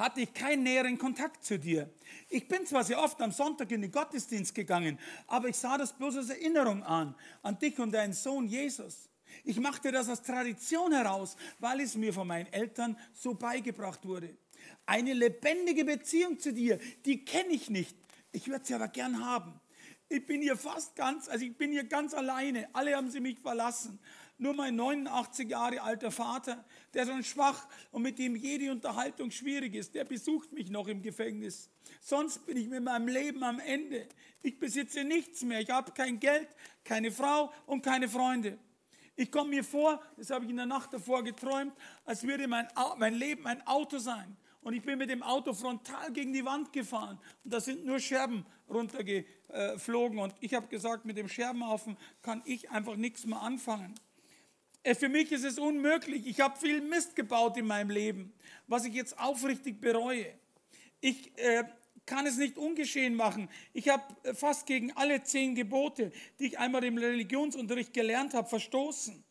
[0.00, 1.90] hatte ich keinen näheren Kontakt zu dir.
[2.30, 5.92] Ich bin zwar sehr oft am Sonntag in den Gottesdienst gegangen, aber ich sah das
[5.92, 9.10] bloß als Erinnerung an, an dich und deinen Sohn Jesus.
[9.44, 14.36] Ich machte das aus Tradition heraus, weil es mir von meinen Eltern so beigebracht wurde.
[14.86, 17.96] Eine lebendige Beziehung zu dir, die kenne ich nicht.
[18.32, 19.60] Ich würde sie aber gern haben.
[20.08, 22.68] Ich bin hier fast ganz, also ich bin hier ganz alleine.
[22.72, 24.00] Alle haben sie mich verlassen.
[24.38, 29.74] Nur mein 89 Jahre alter Vater, der schon schwach und mit dem jede Unterhaltung schwierig
[29.74, 31.70] ist, der besucht mich noch im Gefängnis.
[32.00, 34.08] Sonst bin ich mit meinem Leben am Ende.
[34.42, 35.60] Ich besitze nichts mehr.
[35.60, 36.48] Ich habe kein Geld,
[36.84, 38.58] keine Frau und keine Freunde.
[39.16, 41.74] Ich komme mir vor, das habe ich in der Nacht davor geträumt,
[42.04, 42.66] als würde mein,
[42.98, 44.36] mein Leben ein Auto sein.
[44.62, 47.18] Und ich bin mit dem Auto frontal gegen die Wand gefahren.
[47.44, 50.18] Und da sind nur Scherben runtergeflogen.
[50.18, 53.94] Und ich habe gesagt, mit dem Scherbenhaufen kann ich einfach nichts mehr anfangen.
[54.82, 56.26] Äh, für mich ist es unmöglich.
[56.26, 58.32] Ich habe viel Mist gebaut in meinem Leben,
[58.66, 60.26] was ich jetzt aufrichtig bereue.
[61.00, 61.64] Ich äh,
[62.06, 63.48] kann es nicht ungeschehen machen.
[63.72, 68.48] Ich habe äh, fast gegen alle zehn Gebote, die ich einmal im Religionsunterricht gelernt habe,
[68.48, 69.22] verstoßen.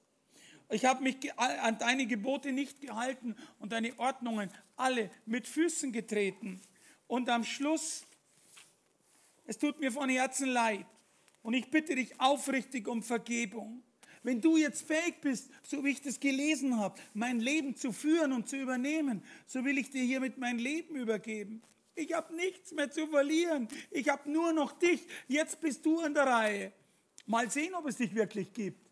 [0.72, 6.62] Ich habe mich an deine Gebote nicht gehalten und deine Ordnungen alle mit Füßen getreten.
[7.08, 8.06] Und am Schluss,
[9.48, 10.86] es tut mir von Herzen leid.
[11.42, 13.82] Und ich bitte dich aufrichtig um Vergebung.
[14.24, 18.34] Wenn du jetzt fähig bist, so wie ich das gelesen habe, mein Leben zu führen
[18.34, 21.62] und zu übernehmen, so will ich dir hiermit mein Leben übergeben.
[21.96, 23.68] Ich habe nichts mehr zu verlieren.
[23.92, 25.06] Ich habe nur noch dich.
[25.28, 26.72] Jetzt bist du an der Reihe.
[27.26, 28.90] Mal sehen, ob es dich wirklich gibt.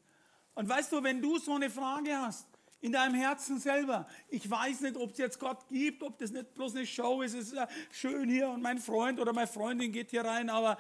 [0.54, 2.48] Und weißt du, wenn du so eine Frage hast,
[2.80, 4.08] in deinem Herzen selber.
[4.30, 7.34] Ich weiß nicht, ob es jetzt Gott gibt, ob das nicht bloß eine Show ist.
[7.34, 10.78] Es ist ja schön hier und mein Freund oder meine Freundin geht hier rein, aber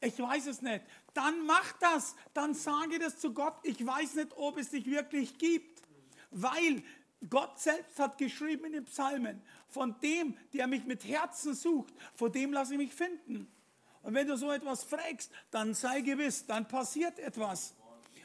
[0.00, 0.82] ich weiß es nicht.
[1.16, 2.14] Dann mach das.
[2.34, 3.54] Dann sage das zu Gott.
[3.62, 5.80] Ich weiß nicht, ob es dich wirklich gibt.
[6.30, 6.82] Weil
[7.30, 12.30] Gott selbst hat geschrieben in den Psalmen, von dem, der mich mit Herzen sucht, vor
[12.30, 13.50] dem lasse ich mich finden.
[14.02, 17.74] Und wenn du so etwas fragst, dann sei gewiss, dann passiert etwas.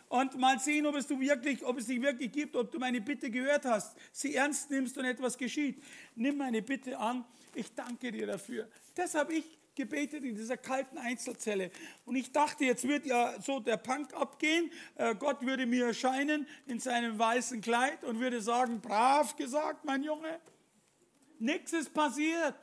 [0.09, 2.99] Und mal sehen, ob es, du wirklich, ob es dich wirklich gibt, ob du meine
[2.99, 5.81] Bitte gehört hast, sie ernst nimmst und etwas geschieht.
[6.15, 7.23] Nimm meine Bitte an.
[7.55, 8.67] Ich danke dir dafür.
[8.95, 11.72] Das habe ich gebetet in dieser kalten Einzelzelle.
[12.05, 14.72] Und ich dachte, jetzt wird ja so der Punk abgehen.
[14.95, 20.03] Äh, Gott würde mir erscheinen in seinem weißen Kleid und würde sagen, brav gesagt, mein
[20.03, 20.39] Junge.
[21.39, 22.55] Nichts ist passiert.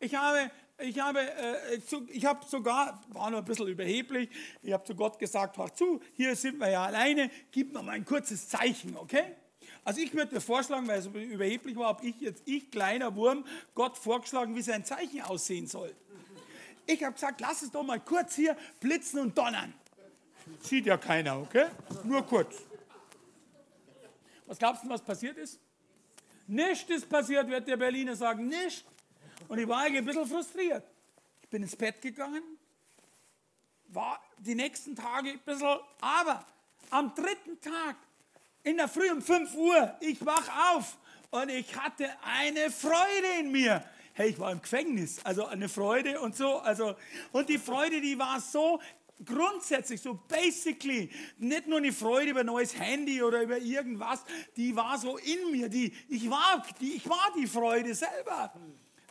[0.00, 4.28] Ich habe, ich habe, äh, ich habe sogar, war nur ein bisschen überheblich,
[4.62, 7.92] ich habe zu Gott gesagt, hör zu, hier sind wir ja alleine, gib mir mal
[7.92, 9.36] ein kurzes Zeichen, okay?
[9.84, 13.44] Also ich würde vorschlagen, weil es überheblich war, habe ich jetzt, ich kleiner Wurm,
[13.74, 15.94] Gott vorgeschlagen, wie sein Zeichen aussehen soll.
[16.86, 19.72] Ich habe gesagt, lass es doch mal kurz hier blitzen und donnern.
[20.60, 21.66] Sieht ja keiner, okay?
[22.04, 22.56] Nur kurz.
[24.46, 25.60] Was glaubst du, was passiert ist?
[26.46, 28.84] Nichts ist passiert, wird der Berliner sagen, nichts.
[29.46, 30.84] Und ich war eigentlich ein bisschen frustriert.
[31.42, 32.42] Ich bin ins Bett gegangen,
[33.88, 36.44] war die nächsten Tage ein bisschen, aber
[36.90, 37.96] am dritten Tag,
[38.62, 40.98] in der Früh um 5 Uhr, ich wach auf
[41.30, 43.84] und ich hatte eine Freude in mir.
[44.12, 46.58] Hey, ich war im Gefängnis, also eine Freude und so.
[46.58, 46.94] Also,
[47.32, 48.80] und die Freude, die war so
[49.24, 54.24] grundsätzlich, so basically, nicht nur eine Freude über ein neues Handy oder über irgendwas,
[54.56, 55.68] die war so in mir.
[55.68, 58.52] Die, ich, war, die, ich war die Freude selber.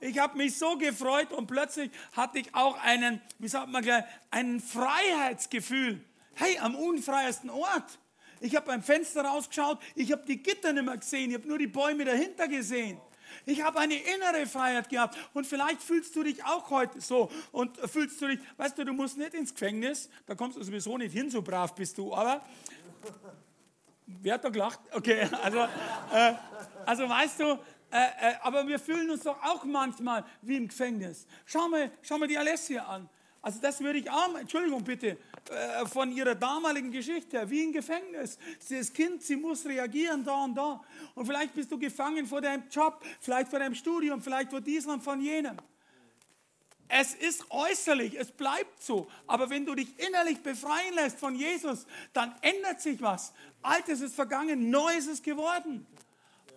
[0.01, 4.05] Ich habe mich so gefreut und plötzlich hatte ich auch einen, wie sagt man gleich,
[4.31, 6.03] ein Freiheitsgefühl.
[6.35, 7.99] Hey, am unfreiesten Ort.
[8.39, 11.57] Ich habe beim Fenster rausgeschaut, ich habe die Gitter nicht mehr gesehen, ich habe nur
[11.57, 12.97] die Bäume dahinter gesehen.
[13.45, 17.77] Ich habe eine innere Freiheit gehabt und vielleicht fühlst du dich auch heute so und
[17.77, 21.13] fühlst du dich, weißt du, du musst nicht ins Gefängnis, da kommst du sowieso nicht
[21.13, 22.41] hin, so brav bist du, aber
[24.05, 24.79] wer hat da gelacht?
[24.91, 25.59] Okay, also,
[26.13, 26.33] äh,
[26.85, 27.45] also weißt du,
[27.91, 31.25] äh, äh, aber wir fühlen uns doch auch manchmal wie im Gefängnis.
[31.45, 33.09] Schau mal, schau mal die Alessia an.
[33.41, 35.17] Also das würde ich auch, Entschuldigung bitte,
[35.49, 38.37] äh, von ihrer damaligen Geschichte her, wie im Gefängnis.
[38.59, 40.81] Sie ist Kind, sie muss reagieren da und da.
[41.15, 44.93] Und vielleicht bist du gefangen vor deinem Job, vielleicht vor deinem Studium, vielleicht vor diesem
[44.93, 45.57] und von jenem.
[46.91, 49.07] Es ist äußerlich, es bleibt so.
[49.27, 53.31] Aber wenn du dich innerlich befreien lässt von Jesus, dann ändert sich was.
[53.61, 55.85] Altes ist vergangen, Neues ist geworden.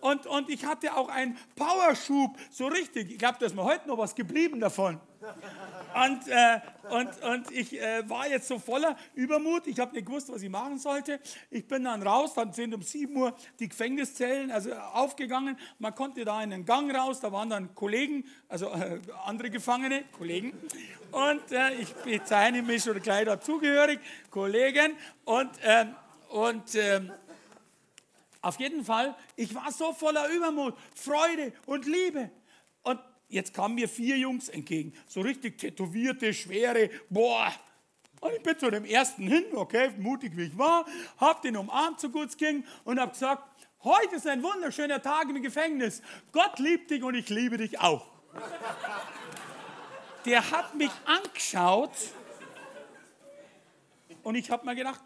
[0.01, 3.11] Und, und ich hatte auch einen Powerschub, so richtig.
[3.11, 4.99] Ich glaube, da ist mir heute noch was geblieben davon.
[5.95, 6.59] Und, äh,
[6.89, 9.67] und, und ich äh, war jetzt so voller Übermut.
[9.67, 11.19] Ich habe nicht gewusst, was ich machen sollte.
[11.49, 15.57] Ich bin dann raus, dann sind um 7 Uhr die Gefängniszellen also aufgegangen.
[15.79, 20.05] Man konnte da in den Gang raus, da waren dann Kollegen, also äh, andere Gefangene,
[20.17, 20.53] Kollegen.
[21.11, 23.99] Und äh, ich bezeichne mich schon gleich dazugehörig,
[24.31, 24.93] Kollegen.
[25.25, 25.95] Und, ähm,
[26.29, 27.11] und ähm,
[28.41, 32.31] auf jeden Fall, ich war so voller Übermut, Freude und Liebe.
[32.81, 32.99] Und
[33.33, 37.51] jetzt kamen mir vier Jungs entgegen, so richtig tätowierte, schwere, boah.
[38.21, 40.85] Und ich bin zu dem ersten hin, okay, mutig wie ich war,
[41.17, 43.43] hab den umarmt, so gut es ging, und hab gesagt,
[43.83, 46.01] heute ist ein wunderschöner Tag im Gefängnis.
[46.31, 48.07] Gott liebt dich und ich liebe dich auch.
[50.25, 51.91] Der hat mich angeschaut
[54.23, 55.01] und ich habe mir gedacht,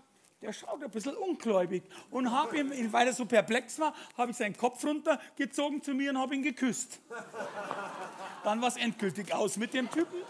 [0.47, 1.83] der schaut ein bisschen ungläubig.
[2.09, 6.11] Und habe ihm, weil er so perplex war, habe ich seinen Kopf runtergezogen zu mir
[6.11, 7.01] und habe ihn geküsst.
[8.43, 10.21] Dann war es endgültig aus mit dem Typen.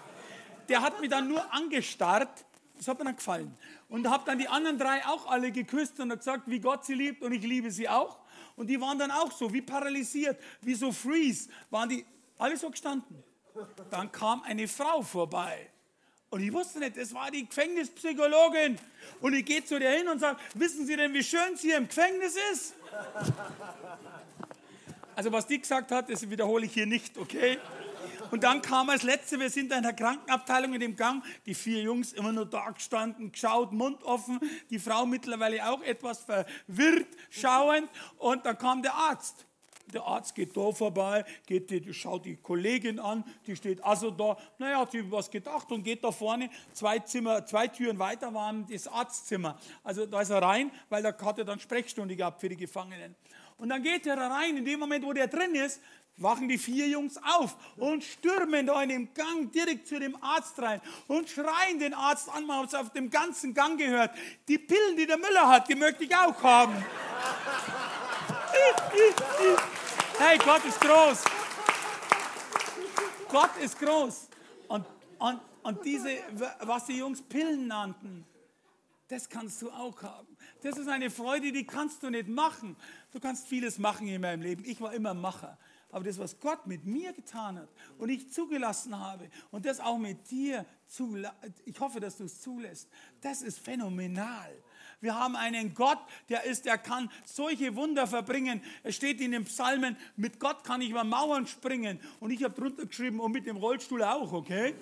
[0.69, 2.45] Der hat mich dann nur angestarrt.
[2.75, 3.55] Das hat mir dann gefallen.
[3.89, 7.21] Und habe dann die anderen drei auch alle geküsst und gesagt, wie Gott sie liebt
[7.21, 8.17] und ich liebe sie auch.
[8.55, 12.05] Und die waren dann auch so, wie paralysiert, wie so freeze, waren die
[12.39, 13.23] alle so gestanden.
[13.91, 15.69] Dann kam eine Frau vorbei
[16.29, 18.77] und ich wusste nicht, das war die Gefängnispsychologin.
[19.21, 21.77] Und ich gehe zu der hin und sage, wissen Sie denn, wie schön sie hier
[21.77, 22.75] im Gefängnis ist?
[25.15, 27.57] Also was die gesagt hat, das wiederhole ich hier nicht, okay?
[28.29, 31.81] Und dann kam als Letzte, wir sind in der Krankenabteilung in dem Gang, die vier
[31.81, 37.89] Jungs immer nur da gestanden, geschaut, Mund offen, die Frau mittlerweile auch etwas verwirrt, schauend.
[38.17, 39.45] Und dann kam der Arzt.
[39.93, 44.37] Der Arzt geht da vorbei, geht die, schaut die Kollegin an, die steht also da.
[44.57, 48.67] Naja, hat sich was gedacht und geht da vorne, zwei, Zimmer, zwei Türen weiter waren
[48.69, 49.57] das Arztzimmer.
[49.83, 53.15] Also da ist er rein, weil da hat er dann Sprechstunde gehabt für die Gefangenen.
[53.57, 55.81] Und dann geht er rein, in dem Moment, wo der drin ist,
[56.17, 60.59] wachen die vier Jungs auf und stürmen da in dem Gang direkt zu dem Arzt
[60.59, 64.11] rein und schreien den Arzt an, man hat es auf dem ganzen Gang gehört.
[64.47, 66.73] Die Pillen, die der Müller hat, die möchte ich auch haben.
[70.17, 71.23] Hey, Gott ist groß.
[73.29, 74.29] Gott ist groß.
[74.67, 74.85] Und,
[75.19, 76.09] und, und diese,
[76.61, 78.25] was die Jungs Pillen nannten,
[79.07, 80.27] das kannst du auch haben.
[80.61, 82.75] Das ist eine Freude, die kannst du nicht machen.
[83.11, 84.63] Du kannst vieles machen in meinem Leben.
[84.65, 85.57] Ich war immer Macher.
[85.91, 89.97] Aber das, was Gott mit mir getan hat und ich zugelassen habe und das auch
[89.97, 90.65] mit dir,
[91.65, 92.89] ich hoffe, dass du es zulässt,
[93.21, 94.51] das ist phänomenal.
[94.99, 98.61] Wir haben einen Gott, der ist, der kann solche Wunder verbringen.
[98.83, 101.99] Es steht in den Psalmen, mit Gott kann ich über Mauern springen.
[102.19, 104.73] Und ich habe drunter geschrieben, und mit dem Rollstuhl auch, okay?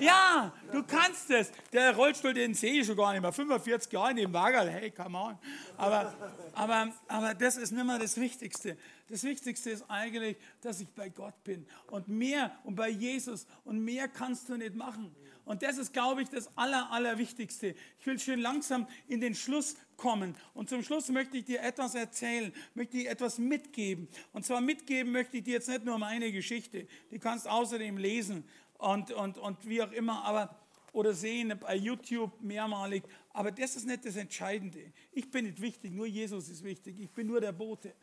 [0.00, 1.52] Ja, du kannst es.
[1.72, 3.32] Der Rollstuhl, den sehe ich schon gar nicht mehr.
[3.32, 5.38] 45 Jahre in dem Wagen, hey, come on.
[5.76, 6.14] Aber,
[6.54, 8.76] aber, aber das ist nicht mehr das Wichtigste.
[9.08, 11.66] Das Wichtigste ist eigentlich, dass ich bei Gott bin.
[11.88, 13.46] Und mehr und bei Jesus.
[13.64, 15.14] Und mehr kannst du nicht machen.
[15.44, 17.74] Und das ist, glaube ich, das Aller, Allerwichtigste.
[17.98, 20.34] Ich will schön langsam in den Schluss kommen.
[20.54, 24.08] Und zum Schluss möchte ich dir etwas erzählen, möchte ich etwas mitgeben.
[24.32, 28.44] Und zwar mitgeben möchte ich dir jetzt nicht nur meine Geschichte, die kannst außerdem lesen
[28.78, 30.58] und, und, und wie auch immer, aber
[30.94, 33.02] oder sehen bei YouTube mehrmalig.
[33.32, 34.92] Aber das ist nicht das Entscheidende.
[35.12, 37.00] Ich bin nicht wichtig, nur Jesus ist wichtig.
[37.00, 37.94] Ich bin nur der Bote.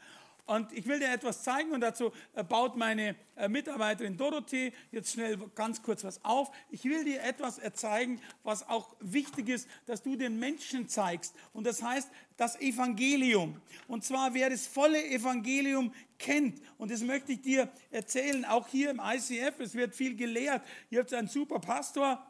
[0.45, 5.13] Und ich will dir etwas zeigen und dazu äh, baut meine äh, Mitarbeiterin Dorothee jetzt
[5.13, 6.51] schnell ganz kurz was auf.
[6.69, 11.33] Ich will dir etwas erzeigen, was auch wichtig ist, dass du den Menschen zeigst.
[11.53, 13.61] Und das heißt das Evangelium.
[13.87, 16.61] Und zwar, wer das volle Evangelium kennt.
[16.77, 19.59] Und das möchte ich dir erzählen, auch hier im ICF.
[19.59, 20.63] Es wird viel gelehrt.
[20.89, 22.25] Ihr habt einen super Pastor,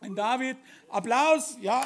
[0.00, 0.56] ein David.
[0.88, 1.56] Applaus.
[1.60, 1.82] Ja.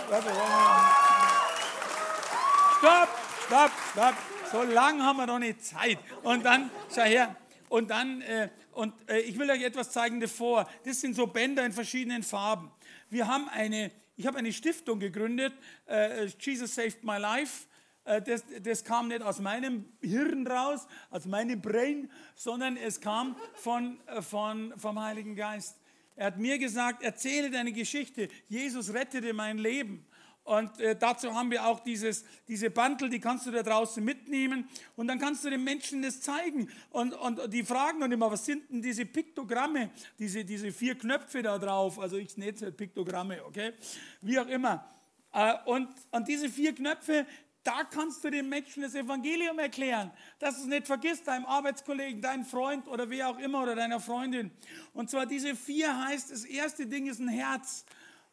[2.78, 3.08] Stopp,
[3.46, 5.98] stopp, stopp so lange haben wir noch nicht Zeit.
[6.22, 7.36] Und dann, schau her,
[7.68, 10.68] und dann, äh, und äh, ich will euch etwas zeigen davor.
[10.84, 12.70] Das sind so Bänder in verschiedenen Farben.
[13.08, 15.54] Wir haben eine, ich habe eine Stiftung gegründet,
[15.86, 17.66] äh, Jesus Saved My Life.
[18.04, 23.36] Äh, das, das, kam nicht aus meinem Hirn raus, aus meinem Brain, sondern es kam
[23.54, 25.76] von, äh, von, vom Heiligen Geist.
[26.16, 28.28] Er hat mir gesagt, erzähle deine Geschichte.
[28.48, 30.04] Jesus rettete mein Leben.
[30.50, 34.68] Und äh, dazu haben wir auch dieses, diese Bandel, die kannst du da draußen mitnehmen
[34.96, 36.68] und dann kannst du den Menschen das zeigen.
[36.90, 41.40] Und, und die fragen dann immer, was sind denn diese Piktogramme, diese, diese vier Knöpfe
[41.42, 42.00] da drauf?
[42.00, 43.74] Also ich nenne es nicht Piktogramme, okay?
[44.22, 44.84] Wie auch immer.
[45.32, 47.26] Äh, und, und diese vier Knöpfe,
[47.62, 52.22] da kannst du den Menschen das Evangelium erklären, dass du es nicht vergisst, deinem Arbeitskollegen,
[52.22, 54.50] deinem Freund oder wer auch immer oder deiner Freundin.
[54.94, 57.84] Und zwar diese vier heißt, das erste Ding ist ein Herz.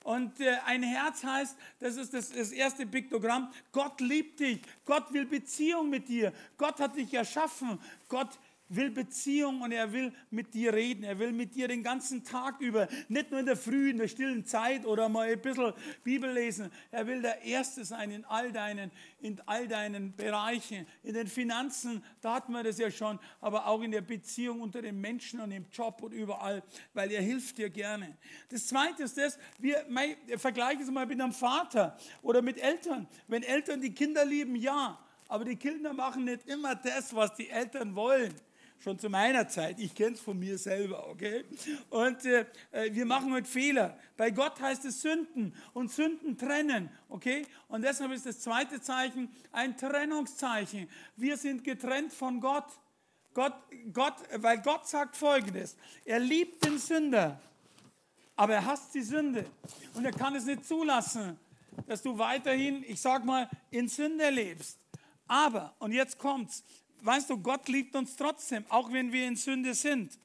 [0.08, 5.12] Und äh, ein Herz heißt, das ist das, das erste Piktogramm, Gott liebt dich, Gott
[5.12, 7.78] will Beziehung mit dir, Gott hat dich erschaffen,
[8.08, 8.30] Gott
[8.70, 11.04] will Beziehung und er will mit dir reden.
[11.04, 14.08] Er will mit dir den ganzen Tag über, nicht nur in der Früh, in der
[14.08, 16.72] stillen Zeit oder mal ein bisschen Bibel lesen.
[16.92, 20.86] Er will der Erste sein in all deinen, in all deinen Bereichen.
[21.04, 24.82] In den Finanzen, da hatten wir das ja schon, aber auch in der Beziehung unter
[24.82, 26.64] den Menschen und im Job und überall,
[26.94, 28.18] weil er hilft dir gerne.
[28.50, 29.86] Das Zweite ist das, wir
[30.38, 33.08] vergleichen es mal mit einem Vater oder mit Eltern.
[33.28, 35.00] Wenn Eltern die Kinder lieben, ja.
[35.30, 38.34] Aber die Kinder machen nicht immer das, was die Eltern wollen
[38.80, 39.80] schon zu meiner Zeit.
[39.80, 41.44] Ich kenne es von mir selber, okay?
[41.90, 43.98] Und äh, äh, wir machen heute Fehler.
[44.16, 47.46] Bei Gott heißt es Sünden und Sünden trennen, okay?
[47.68, 50.90] Und deshalb ist das zweite Zeichen ein Trennungszeichen.
[51.16, 52.68] Wir sind getrennt von Gott.
[53.34, 53.54] Gott,
[53.94, 57.40] Gott, weil Gott sagt Folgendes: Er liebt den Sünder,
[58.36, 59.46] aber er hasst die Sünde
[59.94, 61.38] und er kann es nicht zulassen,
[61.86, 64.80] dass du weiterhin, ich sag mal, in Sünde lebst.
[65.28, 66.64] Aber, und jetzt kommt's,
[67.02, 70.18] weißt du, Gott liebt uns trotzdem, auch wenn wir in Sünde sind.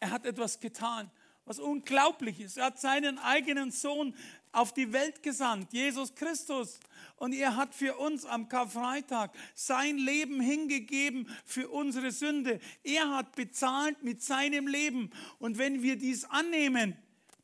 [0.00, 1.10] Er hat etwas getan,
[1.44, 2.56] was unglaublich ist.
[2.56, 4.14] Er hat seinen eigenen Sohn
[4.52, 6.78] auf die Welt gesandt, Jesus Christus.
[7.16, 12.60] Und er hat für uns am Karfreitag sein Leben hingegeben für unsere Sünde.
[12.82, 15.10] Er hat bezahlt mit seinem Leben.
[15.38, 16.96] Und wenn wir dies annehmen,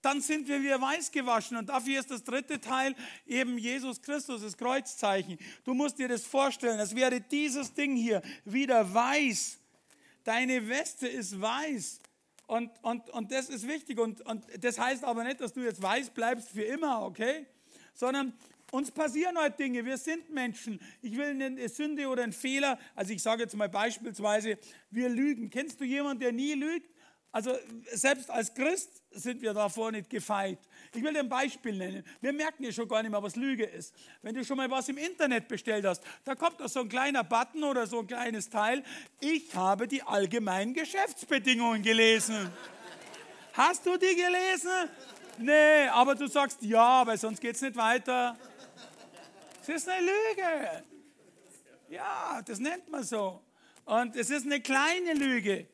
[0.02, 1.56] dann sind wir wieder weiß gewaschen.
[1.56, 2.94] Und dafür ist das dritte Teil
[3.26, 5.38] eben Jesus Christus, das Kreuzzeichen.
[5.64, 9.58] Du musst dir das vorstellen, als wäre dieses Ding hier wieder weiß.
[10.24, 12.00] Deine Weste ist weiß.
[12.46, 13.98] Und, und, und das ist wichtig.
[13.98, 17.46] Und, und das heißt aber nicht, dass du jetzt weiß bleibst für immer, okay?
[17.94, 18.32] Sondern
[18.72, 20.80] uns passieren heute Dinge, wir sind Menschen.
[21.02, 24.58] Ich will eine Sünde oder einen Fehler, also ich sage jetzt mal beispielsweise,
[24.90, 25.50] wir lügen.
[25.50, 26.88] Kennst du jemanden, der nie lügt?
[27.32, 27.56] Also
[27.92, 30.58] selbst als Christ sind wir davor nicht gefeit.
[30.92, 32.04] Ich will dir ein Beispiel nennen.
[32.20, 33.94] Wir merken ja schon gar nicht mehr, was Lüge ist.
[34.22, 37.22] Wenn du schon mal was im Internet bestellt hast, da kommt doch so ein kleiner
[37.22, 38.82] Button oder so ein kleines Teil.
[39.20, 42.50] Ich habe die allgemeinen Geschäftsbedingungen gelesen.
[43.52, 44.90] Hast du die gelesen?
[45.38, 48.36] Nee, aber du sagst ja, weil sonst geht es nicht weiter.
[49.60, 50.84] Das ist eine Lüge.
[51.90, 53.40] Ja, das nennt man so.
[53.84, 55.68] Und es ist eine kleine Lüge.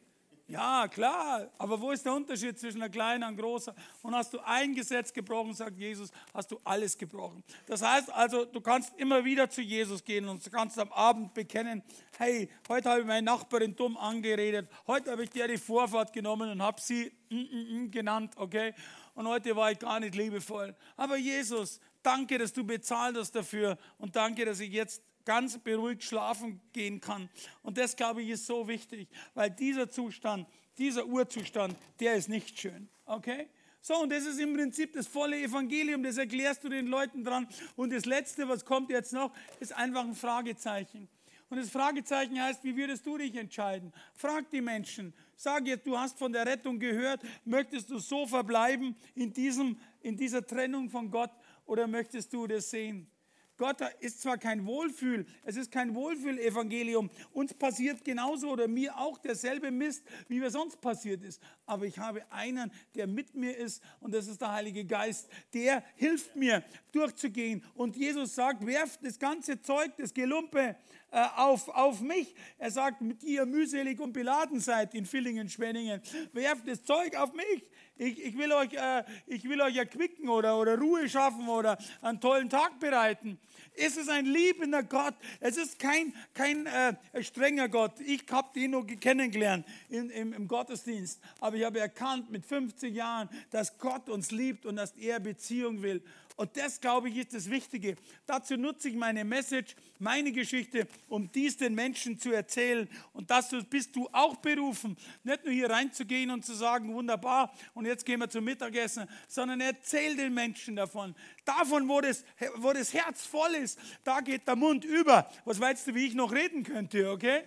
[0.49, 3.75] Ja, klar, aber wo ist der Unterschied zwischen einer kleinen und großer?
[4.03, 7.43] Und hast du ein Gesetz gebrochen, sagt Jesus, hast du alles gebrochen.
[7.67, 11.35] Das heißt also, du kannst immer wieder zu Jesus gehen und du kannst am Abend
[11.35, 11.83] bekennen,
[12.17, 16.49] hey, heute habe ich meine Nachbarin dumm angeredet, heute habe ich dir die Vorfahrt genommen
[16.49, 18.73] und habe sie mm, mm, mm genannt, okay?
[19.17, 20.77] Und heute war ich gar nicht liebevoll.
[20.97, 26.05] Aber Jesus, danke, dass du bezahlt hast dafür und danke, dass ich jetzt ganz beruhigt
[26.05, 27.29] schlafen gehen kann.
[27.63, 30.49] Und das, glaube ich, ist so wichtig, weil dieser Zustand,
[30.79, 32.89] dieser Urzustand, der ist nicht schön.
[33.05, 33.49] Okay?
[33.83, 37.47] So, und das ist im Prinzip das volle Evangelium, das erklärst du den Leuten dran.
[37.77, 41.09] Und das Letzte, was kommt jetzt noch, ist einfach ein Fragezeichen.
[41.49, 43.93] Und das Fragezeichen heißt, wie würdest du dich entscheiden?
[44.15, 45.15] Frag die Menschen.
[45.37, 47.21] Sag jetzt, du hast von der Rettung gehört.
[47.45, 51.31] Möchtest du so verbleiben in, diesem, in dieser Trennung von Gott
[51.65, 53.09] oder möchtest du das sehen?
[53.57, 57.11] Gott ist zwar kein Wohlfühl, es ist kein Wohlfühl-Evangelium.
[57.33, 61.41] Uns passiert genauso oder mir auch derselbe Mist, wie mir sonst passiert ist.
[61.65, 65.29] Aber ich habe einen, der mit mir ist und das ist der Heilige Geist.
[65.55, 67.65] Der hilft mir durchzugehen.
[67.75, 70.77] Und Jesus sagt, werft das ganze Zeug, das Gelumpe
[71.17, 72.35] auf, auf mich.
[72.59, 76.01] Er sagt, mit ihr mühselig und beladen seid in Villingen, Schwenningen.
[76.33, 77.63] Werft das Zeug auf mich.
[77.99, 82.21] Ich, ich, will euch, äh, ich will euch erquicken oder, oder Ruhe schaffen oder einen
[82.21, 83.39] tollen Tag bereiten.
[83.75, 85.15] Es ist ein liebender Gott.
[85.41, 87.99] Es ist kein, kein äh, strenger Gott.
[88.01, 91.21] Ich habe den nur kennengelernt im, im, im Gottesdienst.
[91.41, 95.81] Aber ich habe erkannt mit 50 Jahren, dass Gott uns liebt und dass er Beziehung
[95.81, 96.03] will.
[96.37, 97.97] Und das, glaube ich, ist das Wichtige.
[98.27, 102.89] Dazu nutze ich meine Message, meine Geschichte, um dies den Menschen zu erzählen.
[103.15, 107.87] Und dazu bist du auch berufen, nicht nur hier reinzugehen und zu sagen, wunderbar, und
[107.87, 111.15] jetzt gehen wir zum Mittagessen, sondern erzähl den Menschen davon.
[111.47, 112.23] Davon, wo das,
[112.57, 115.31] wo das Herz voll ist, da geht der Mund über.
[115.47, 117.45] Was weißt du, wie ich noch reden könnte, okay?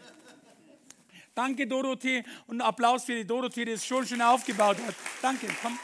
[1.36, 2.24] Danke, Dorothee.
[2.48, 4.96] Und Applaus für die Dorothee, die es schon schön aufgebaut hat.
[5.22, 5.48] Danke.
[5.62, 5.78] Komm.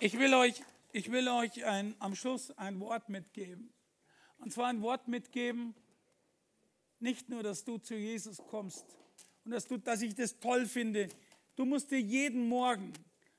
[0.00, 3.72] Ich will euch, ich will euch ein, am Schluss ein Wort mitgeben.
[4.38, 5.74] Und zwar ein Wort mitgeben,
[7.00, 8.84] nicht nur, dass du zu Jesus kommst
[9.44, 11.08] und dass, du, dass ich das toll finde.
[11.56, 12.92] Du musst dir jeden Morgen,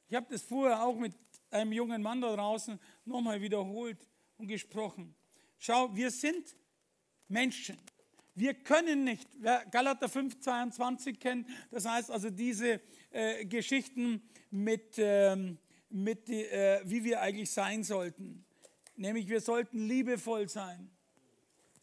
[0.10, 1.14] ich habe das vorher auch mit
[1.50, 5.16] einem jungen Mann da draußen nochmal wiederholt und gesprochen.
[5.60, 6.58] Schau, wir sind
[7.30, 7.78] Menschen.
[8.36, 12.82] Wir können nicht, wer Galater 5, 22 kennt, das heißt also diese
[13.12, 15.58] äh, Geschichten mit, ähm,
[15.90, 18.46] mit, äh, wie wir eigentlich sein sollten.
[18.96, 20.90] Nämlich wir sollten liebevoll sein.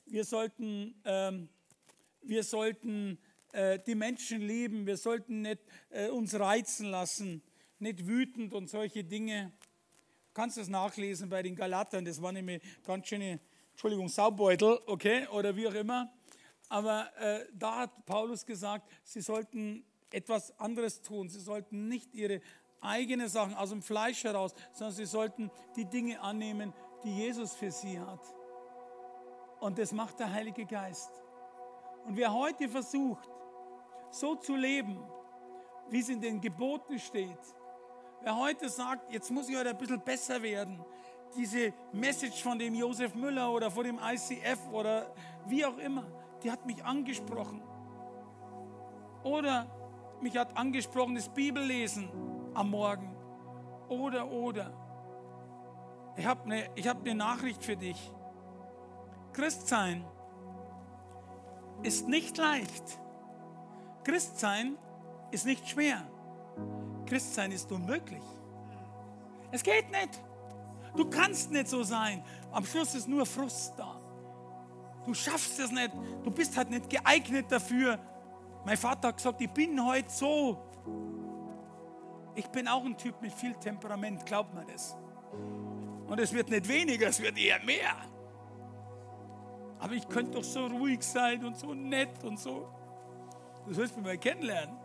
[0.06, 1.48] Wir sollten, ähm,
[2.22, 3.18] wir sollten
[3.52, 4.86] äh, die Menschen lieben.
[4.86, 7.42] Wir sollten nicht äh, uns reizen lassen,
[7.78, 9.52] nicht wütend und solche Dinge.
[10.28, 12.04] Du kannst das nachlesen bei den Galatern.
[12.04, 13.40] Das waren nämlich ganz schöne,
[13.70, 16.12] Entschuldigung, Saubeutel, okay, oder wie auch immer.
[16.68, 21.28] Aber äh, da hat Paulus gesagt, sie sollten etwas anderes tun.
[21.28, 22.40] Sie sollten nicht ihre
[22.80, 26.72] eigene Sachen aus dem Fleisch heraus, sondern sie sollten die Dinge annehmen,
[27.02, 28.20] die Jesus für sie hat.
[29.60, 31.10] Und das macht der Heilige Geist.
[32.04, 33.28] Und wer heute versucht,
[34.10, 34.98] so zu leben,
[35.88, 37.38] wie es in den Geboten steht,
[38.22, 40.84] wer heute sagt, jetzt muss ich heute ein bisschen besser werden,
[41.36, 45.12] diese Message von dem Josef Müller oder von dem ICF oder
[45.46, 46.04] wie auch immer,
[46.42, 47.62] die hat mich angesprochen.
[49.24, 49.66] Oder
[50.20, 52.08] mich hat angesprochen das Bibellesen
[52.56, 53.14] am Morgen.
[53.88, 54.72] Oder, oder.
[56.16, 58.12] Ich habe eine hab ne Nachricht für dich.
[59.32, 60.04] Christsein
[61.82, 62.98] ist nicht leicht.
[64.02, 64.78] Christsein
[65.30, 66.02] ist nicht schwer.
[67.04, 68.22] Christsein ist unmöglich.
[69.50, 70.20] Es geht nicht.
[70.96, 72.24] Du kannst nicht so sein.
[72.50, 74.00] Am Schluss ist nur Frust da.
[75.04, 75.92] Du schaffst es nicht.
[76.24, 77.98] Du bist halt nicht geeignet dafür.
[78.64, 80.58] Mein Vater hat gesagt, ich bin heute so.
[82.36, 84.94] Ich bin auch ein Typ mit viel Temperament, glaubt man das.
[86.06, 87.96] Und es wird nicht weniger, es wird eher mehr.
[89.78, 92.68] Aber ich könnte doch so ruhig sein und so nett und so.
[93.66, 94.76] Du sollst mich mal kennenlernen.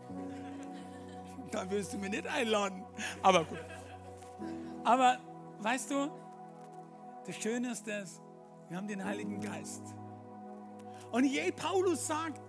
[1.50, 2.84] Da wirst du mich nicht einladen.
[3.22, 3.58] Aber gut.
[4.82, 5.18] Aber
[5.60, 6.10] weißt du,
[7.26, 8.20] das Schöne ist das,
[8.68, 9.82] wir haben den Heiligen Geist.
[11.10, 12.40] Und je Paulus sagt,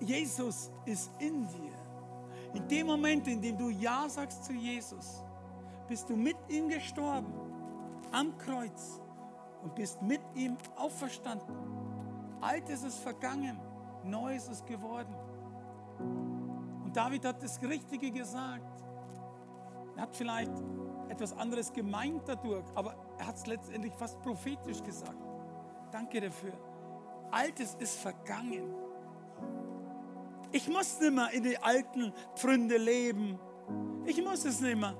[0.00, 1.72] Jesus ist in dir.
[2.54, 5.24] In dem Moment, in dem du Ja sagst zu Jesus,
[5.88, 7.32] bist du mit ihm gestorben
[8.12, 9.00] am Kreuz
[9.62, 11.54] und bist mit ihm auferstanden.
[12.40, 13.58] Altes ist vergangen,
[14.04, 15.14] Neues ist geworden.
[16.84, 18.82] Und David hat das Richtige gesagt.
[19.96, 20.52] Er hat vielleicht
[21.08, 25.16] etwas anderes gemeint dadurch, aber er hat es letztendlich fast prophetisch gesagt.
[25.90, 26.52] Danke dafür.
[27.30, 28.83] Altes ist vergangen.
[30.54, 33.40] Ich muss nicht mehr in die alten Pfründe leben.
[34.06, 34.96] Ich muss es nicht mehr.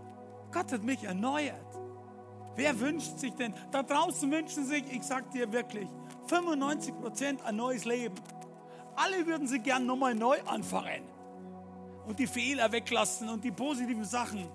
[0.50, 1.80] Gott hat mich erneuert.
[2.56, 3.54] Wer wünscht sich denn?
[3.70, 5.88] Da draußen wünschen sich, ich sag dir wirklich,
[6.26, 8.16] 95 Prozent ein neues Leben.
[8.96, 11.04] Alle würden sie gern nochmal neu anfangen.
[12.06, 14.48] und die Fehler weglassen und die positiven Sachen.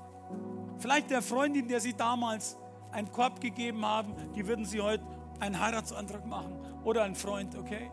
[0.79, 2.57] Vielleicht der Freundin, der sie damals
[2.91, 5.05] einen Korb gegeben haben, die würden sie heute
[5.39, 7.89] einen Heiratsantrag machen oder einen Freund, okay?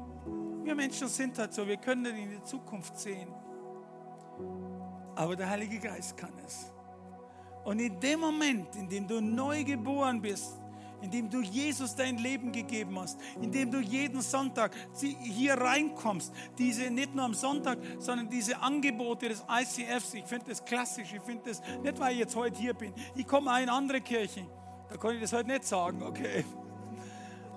[0.66, 3.32] Wir Menschen sind halt so, wir können nicht in die Zukunft sehen.
[5.14, 6.72] Aber der Heilige Geist kann es.
[7.64, 10.60] Und in dem Moment, in dem du neu geboren bist,
[11.00, 17.14] indem du Jesus dein Leben gegeben hast, indem du jeden Sonntag hier reinkommst, diese nicht
[17.14, 21.62] nur am Sonntag, sondern diese Angebote des ICFs, ich finde das klassisch, ich finde das,
[21.80, 24.48] nicht weil ich jetzt heute hier bin, ich komme auch in andere Kirchen,
[24.88, 26.44] da kann ich das heute nicht sagen, okay,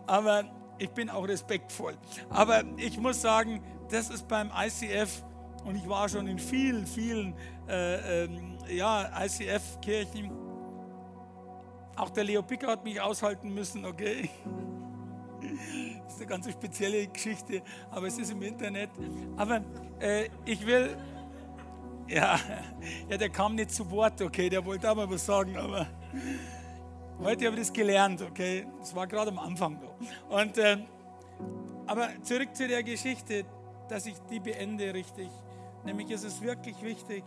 [0.05, 1.95] aber ich bin auch respektvoll,
[2.29, 5.23] aber ich muss sagen, das ist beim ICF
[5.65, 7.35] und ich war schon in vielen, vielen
[7.67, 10.31] äh, ähm, ja, ICF-Kirchen,
[11.99, 14.29] auch der Leo Picker hat mich aushalten müssen, okay?
[15.41, 17.61] Das ist eine ganz spezielle Geschichte,
[17.91, 18.89] aber es ist im Internet.
[19.35, 19.61] Aber
[19.99, 20.95] äh, ich will,
[22.07, 22.39] ja,
[23.09, 25.87] ja, der kam nicht zu Wort, okay, der wollte auch mal was sagen, aber
[27.23, 28.67] heute habe ich das gelernt, okay?
[28.79, 30.35] Das war gerade am Anfang so.
[30.35, 30.77] Und, äh,
[31.87, 33.45] aber zurück zu der Geschichte,
[33.87, 35.29] dass ich die beende richtig.
[35.83, 37.23] Nämlich ist es wirklich wichtig,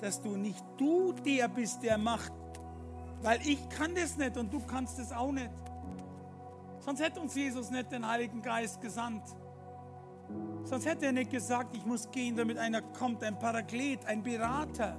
[0.00, 2.32] dass du nicht du der bist, der macht,
[3.22, 5.50] weil ich kann das nicht und du kannst es auch nicht.
[6.80, 9.24] Sonst hätte uns Jesus nicht den Heiligen Geist gesandt.
[10.64, 14.98] Sonst hätte er nicht gesagt, ich muss gehen, damit einer kommt, ein Paraklet, ein Berater,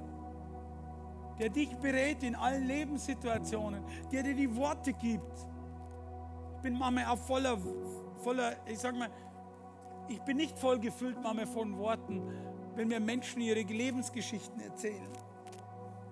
[1.38, 5.46] der dich berät in allen Lebenssituationen, der dir die Worte gibt.
[6.56, 7.56] Ich bin manchmal auch voller,
[8.22, 9.10] voller, ich sag mal,
[10.08, 12.22] ich bin nicht voll gefüllt manchmal von Worten,
[12.74, 15.08] wenn mir Menschen ihre Lebensgeschichten erzählen.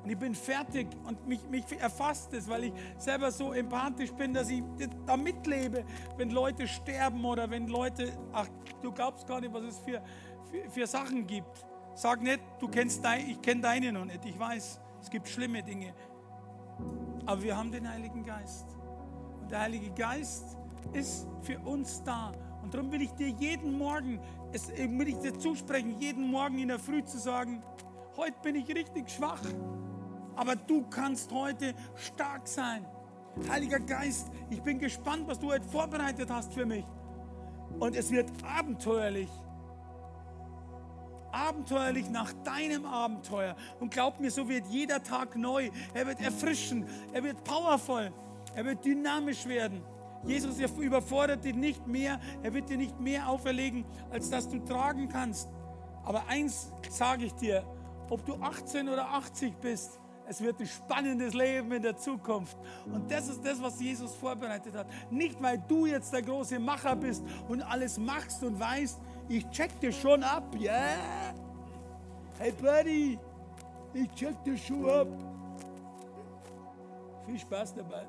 [0.07, 4.33] Und ich bin fertig und mich, mich erfasst es, weil ich selber so empathisch bin,
[4.33, 4.63] dass ich
[5.05, 5.85] da mitlebe,
[6.17, 8.47] wenn Leute sterben oder wenn Leute, ach,
[8.83, 10.01] du glaubst gar nicht, was es für,
[10.49, 11.67] für, für Sachen gibt.
[11.95, 14.25] Sag nicht, du kennst dein, ich kenne deine noch nicht.
[14.25, 15.95] Ich weiß, es gibt schlimme Dinge.
[17.27, 18.67] Aber wir haben den Heiligen Geist.
[19.41, 20.57] Und der Heilige Geist
[20.95, 22.33] ist für uns da.
[22.61, 24.19] Und darum will ich dir jeden Morgen,
[24.53, 27.63] es, will ich dir zusprechen, jeden Morgen in der Früh zu sagen,
[28.17, 29.43] heute bin ich richtig schwach.
[30.35, 32.85] Aber du kannst heute stark sein.
[33.49, 36.85] Heiliger Geist, ich bin gespannt, was du heute vorbereitet hast für mich.
[37.79, 39.31] Und es wird abenteuerlich.
[41.37, 43.57] Abenteuerlich nach deinem Abenteuer.
[43.79, 45.71] Und glaub mir, so wird jeder Tag neu.
[45.93, 46.87] Er wird erfrischen.
[47.13, 48.13] Er wird powervoll.
[48.55, 49.83] Er wird dynamisch werden.
[50.25, 52.19] Jesus überfordert dich nicht mehr.
[52.43, 55.49] Er wird dir nicht mehr auferlegen, als dass du tragen kannst.
[56.05, 57.65] Aber eins sage ich dir,
[58.09, 62.57] ob du 18 oder 80 bist, es wird ein spannendes Leben in der Zukunft.
[62.87, 64.87] Und das ist das, was Jesus vorbereitet hat.
[65.11, 68.99] Nicht, weil du jetzt der große Macher bist und alles machst und weißt,
[69.29, 70.45] ich check dir schon ab?
[70.59, 71.35] Yeah?
[72.39, 73.19] Hey Buddy,
[73.95, 75.09] ich check dir schon ab.
[77.27, 78.07] Viel Spaß dabei.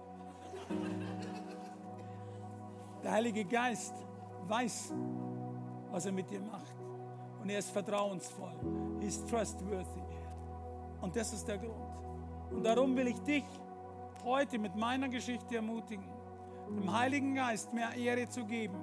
[3.03, 3.93] Der Heilige Geist
[4.47, 4.93] weiß,
[5.91, 6.75] was er mit dir macht.
[7.41, 8.53] Und er ist vertrauensvoll.
[8.99, 10.01] He is trustworthy.
[10.99, 12.06] Und das ist der Grund.
[12.51, 13.43] Und darum will ich dich
[14.23, 16.05] heute mit meiner Geschichte ermutigen,
[16.69, 18.77] dem Heiligen Geist mehr Ehre zu geben,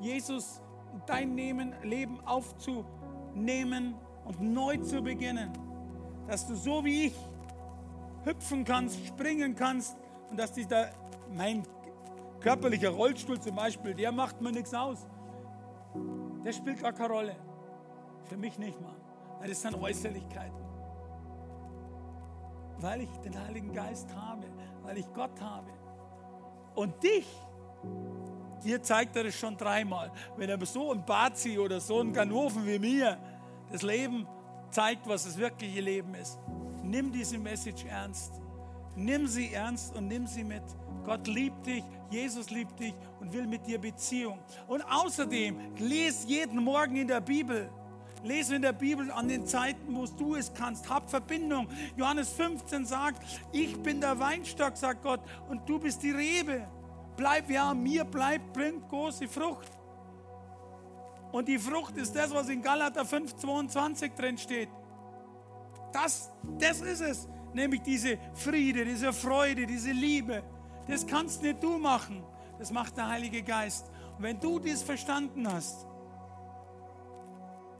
[0.00, 0.62] Jesus
[1.06, 3.94] dein Nehmen, Leben aufzunehmen
[4.24, 5.52] und neu zu beginnen,
[6.26, 7.14] dass du so wie ich
[8.24, 9.96] hüpfen kannst, springen kannst
[10.30, 10.86] und dass dich da
[11.34, 11.62] mein
[12.40, 15.06] körperlicher Rollstuhl zum Beispiel, der macht mir nichts aus.
[16.44, 17.36] Der spielt gar keine Rolle.
[18.24, 18.94] Für mich nicht mal.
[19.46, 20.65] Das sind Äußerlichkeiten
[22.80, 24.46] weil ich den Heiligen Geist habe,
[24.82, 25.70] weil ich Gott habe.
[26.74, 27.26] Und dich,
[28.64, 30.12] dir zeigt er das schon dreimal.
[30.36, 33.18] Wenn er so ein Bazi oder so ein Ganoven wie mir
[33.70, 34.26] das Leben
[34.70, 36.38] zeigt, was das wirkliche Leben ist,
[36.82, 38.40] nimm diese Message ernst.
[38.94, 40.62] Nimm sie ernst und nimm sie mit.
[41.04, 44.38] Gott liebt dich, Jesus liebt dich und will mit dir Beziehung.
[44.66, 47.70] Und außerdem, lese jeden Morgen in der Bibel.
[48.24, 50.88] Lese in der Bibel an den Zeiten, wo du es kannst.
[50.88, 51.68] Hab Verbindung.
[51.96, 56.66] Johannes 15 sagt, ich bin der Weinstock, sagt Gott, und du bist die Rebe.
[57.16, 59.70] Bleib ja mir, bleib, bringt große Frucht.
[61.32, 64.68] Und die Frucht ist das, was in Galater 5, 22 drin steht.
[65.92, 67.28] Das, das ist es.
[67.52, 70.42] Nämlich diese Friede, diese Freude, diese Liebe.
[70.88, 72.22] Das kannst nicht du machen.
[72.58, 73.90] Das macht der Heilige Geist.
[74.16, 75.86] Und wenn du dies verstanden hast,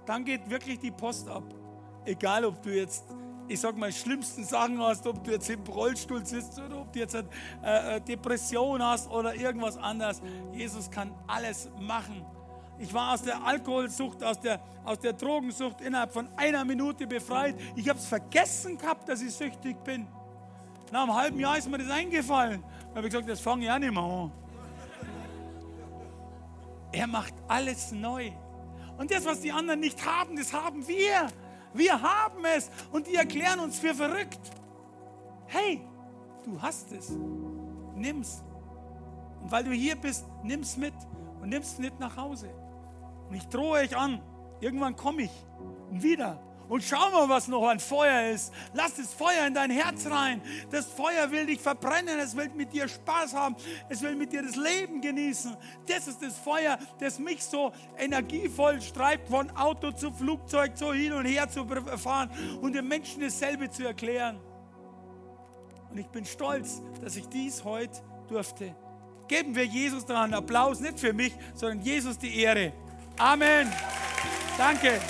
[0.07, 1.45] dann geht wirklich die Post ab.
[2.05, 3.05] Egal, ob du jetzt,
[3.49, 7.01] ich sag mal, schlimmsten Sachen hast, ob du jetzt im Rollstuhl sitzt oder ob du
[7.01, 7.29] jetzt eine
[7.65, 10.23] äh, äh, Depression hast oder irgendwas anderes.
[10.53, 12.25] Jesus kann alles machen.
[12.79, 17.57] Ich war aus der Alkoholsucht, aus der, aus der Drogensucht innerhalb von einer Minute befreit.
[17.75, 20.07] Ich habe es vergessen gehabt, dass ich süchtig bin.
[20.93, 22.63] Nach einem halben Jahr ist mir das eingefallen.
[22.91, 24.33] Da habe ich gesagt, das fange ich auch nicht mehr an.
[26.93, 28.31] Er macht alles neu.
[28.99, 31.29] Und das, was die anderen nicht haben, das haben wir.
[31.75, 34.41] Wir haben es und die erklären uns für verrückt.
[35.47, 35.83] Hey,
[36.45, 37.11] du hast es.
[37.95, 38.43] Nimm's.
[39.43, 40.95] Und weil du hier bist, nimm's mit
[41.41, 42.49] und nimm's mit nach Hause.
[43.29, 44.23] Und ich drohe euch an,
[44.61, 45.31] irgendwann komme ich
[45.91, 48.53] wieder und schau mal, was noch an Feuer ist.
[48.75, 50.43] Lass das Feuer in dein Herz rein.
[50.71, 52.19] Das Feuer will dich verbrennen.
[52.19, 53.57] Es will mit dir Spaß haben.
[53.89, 55.57] Es will mit dir das Leben genießen.
[55.87, 61.13] Das ist das Feuer, das mich so energievoll streibt, von Auto zu Flugzeug, so hin
[61.13, 61.67] und her zu
[61.99, 64.41] fahren und den Menschen dasselbe zu erklären.
[65.91, 68.75] Und ich bin stolz, dass ich dies heute durfte.
[69.29, 72.73] Geben wir Jesus da einen Applaus, nicht für mich, sondern Jesus die Ehre.
[73.19, 73.73] Amen.
[74.59, 75.01] Danke.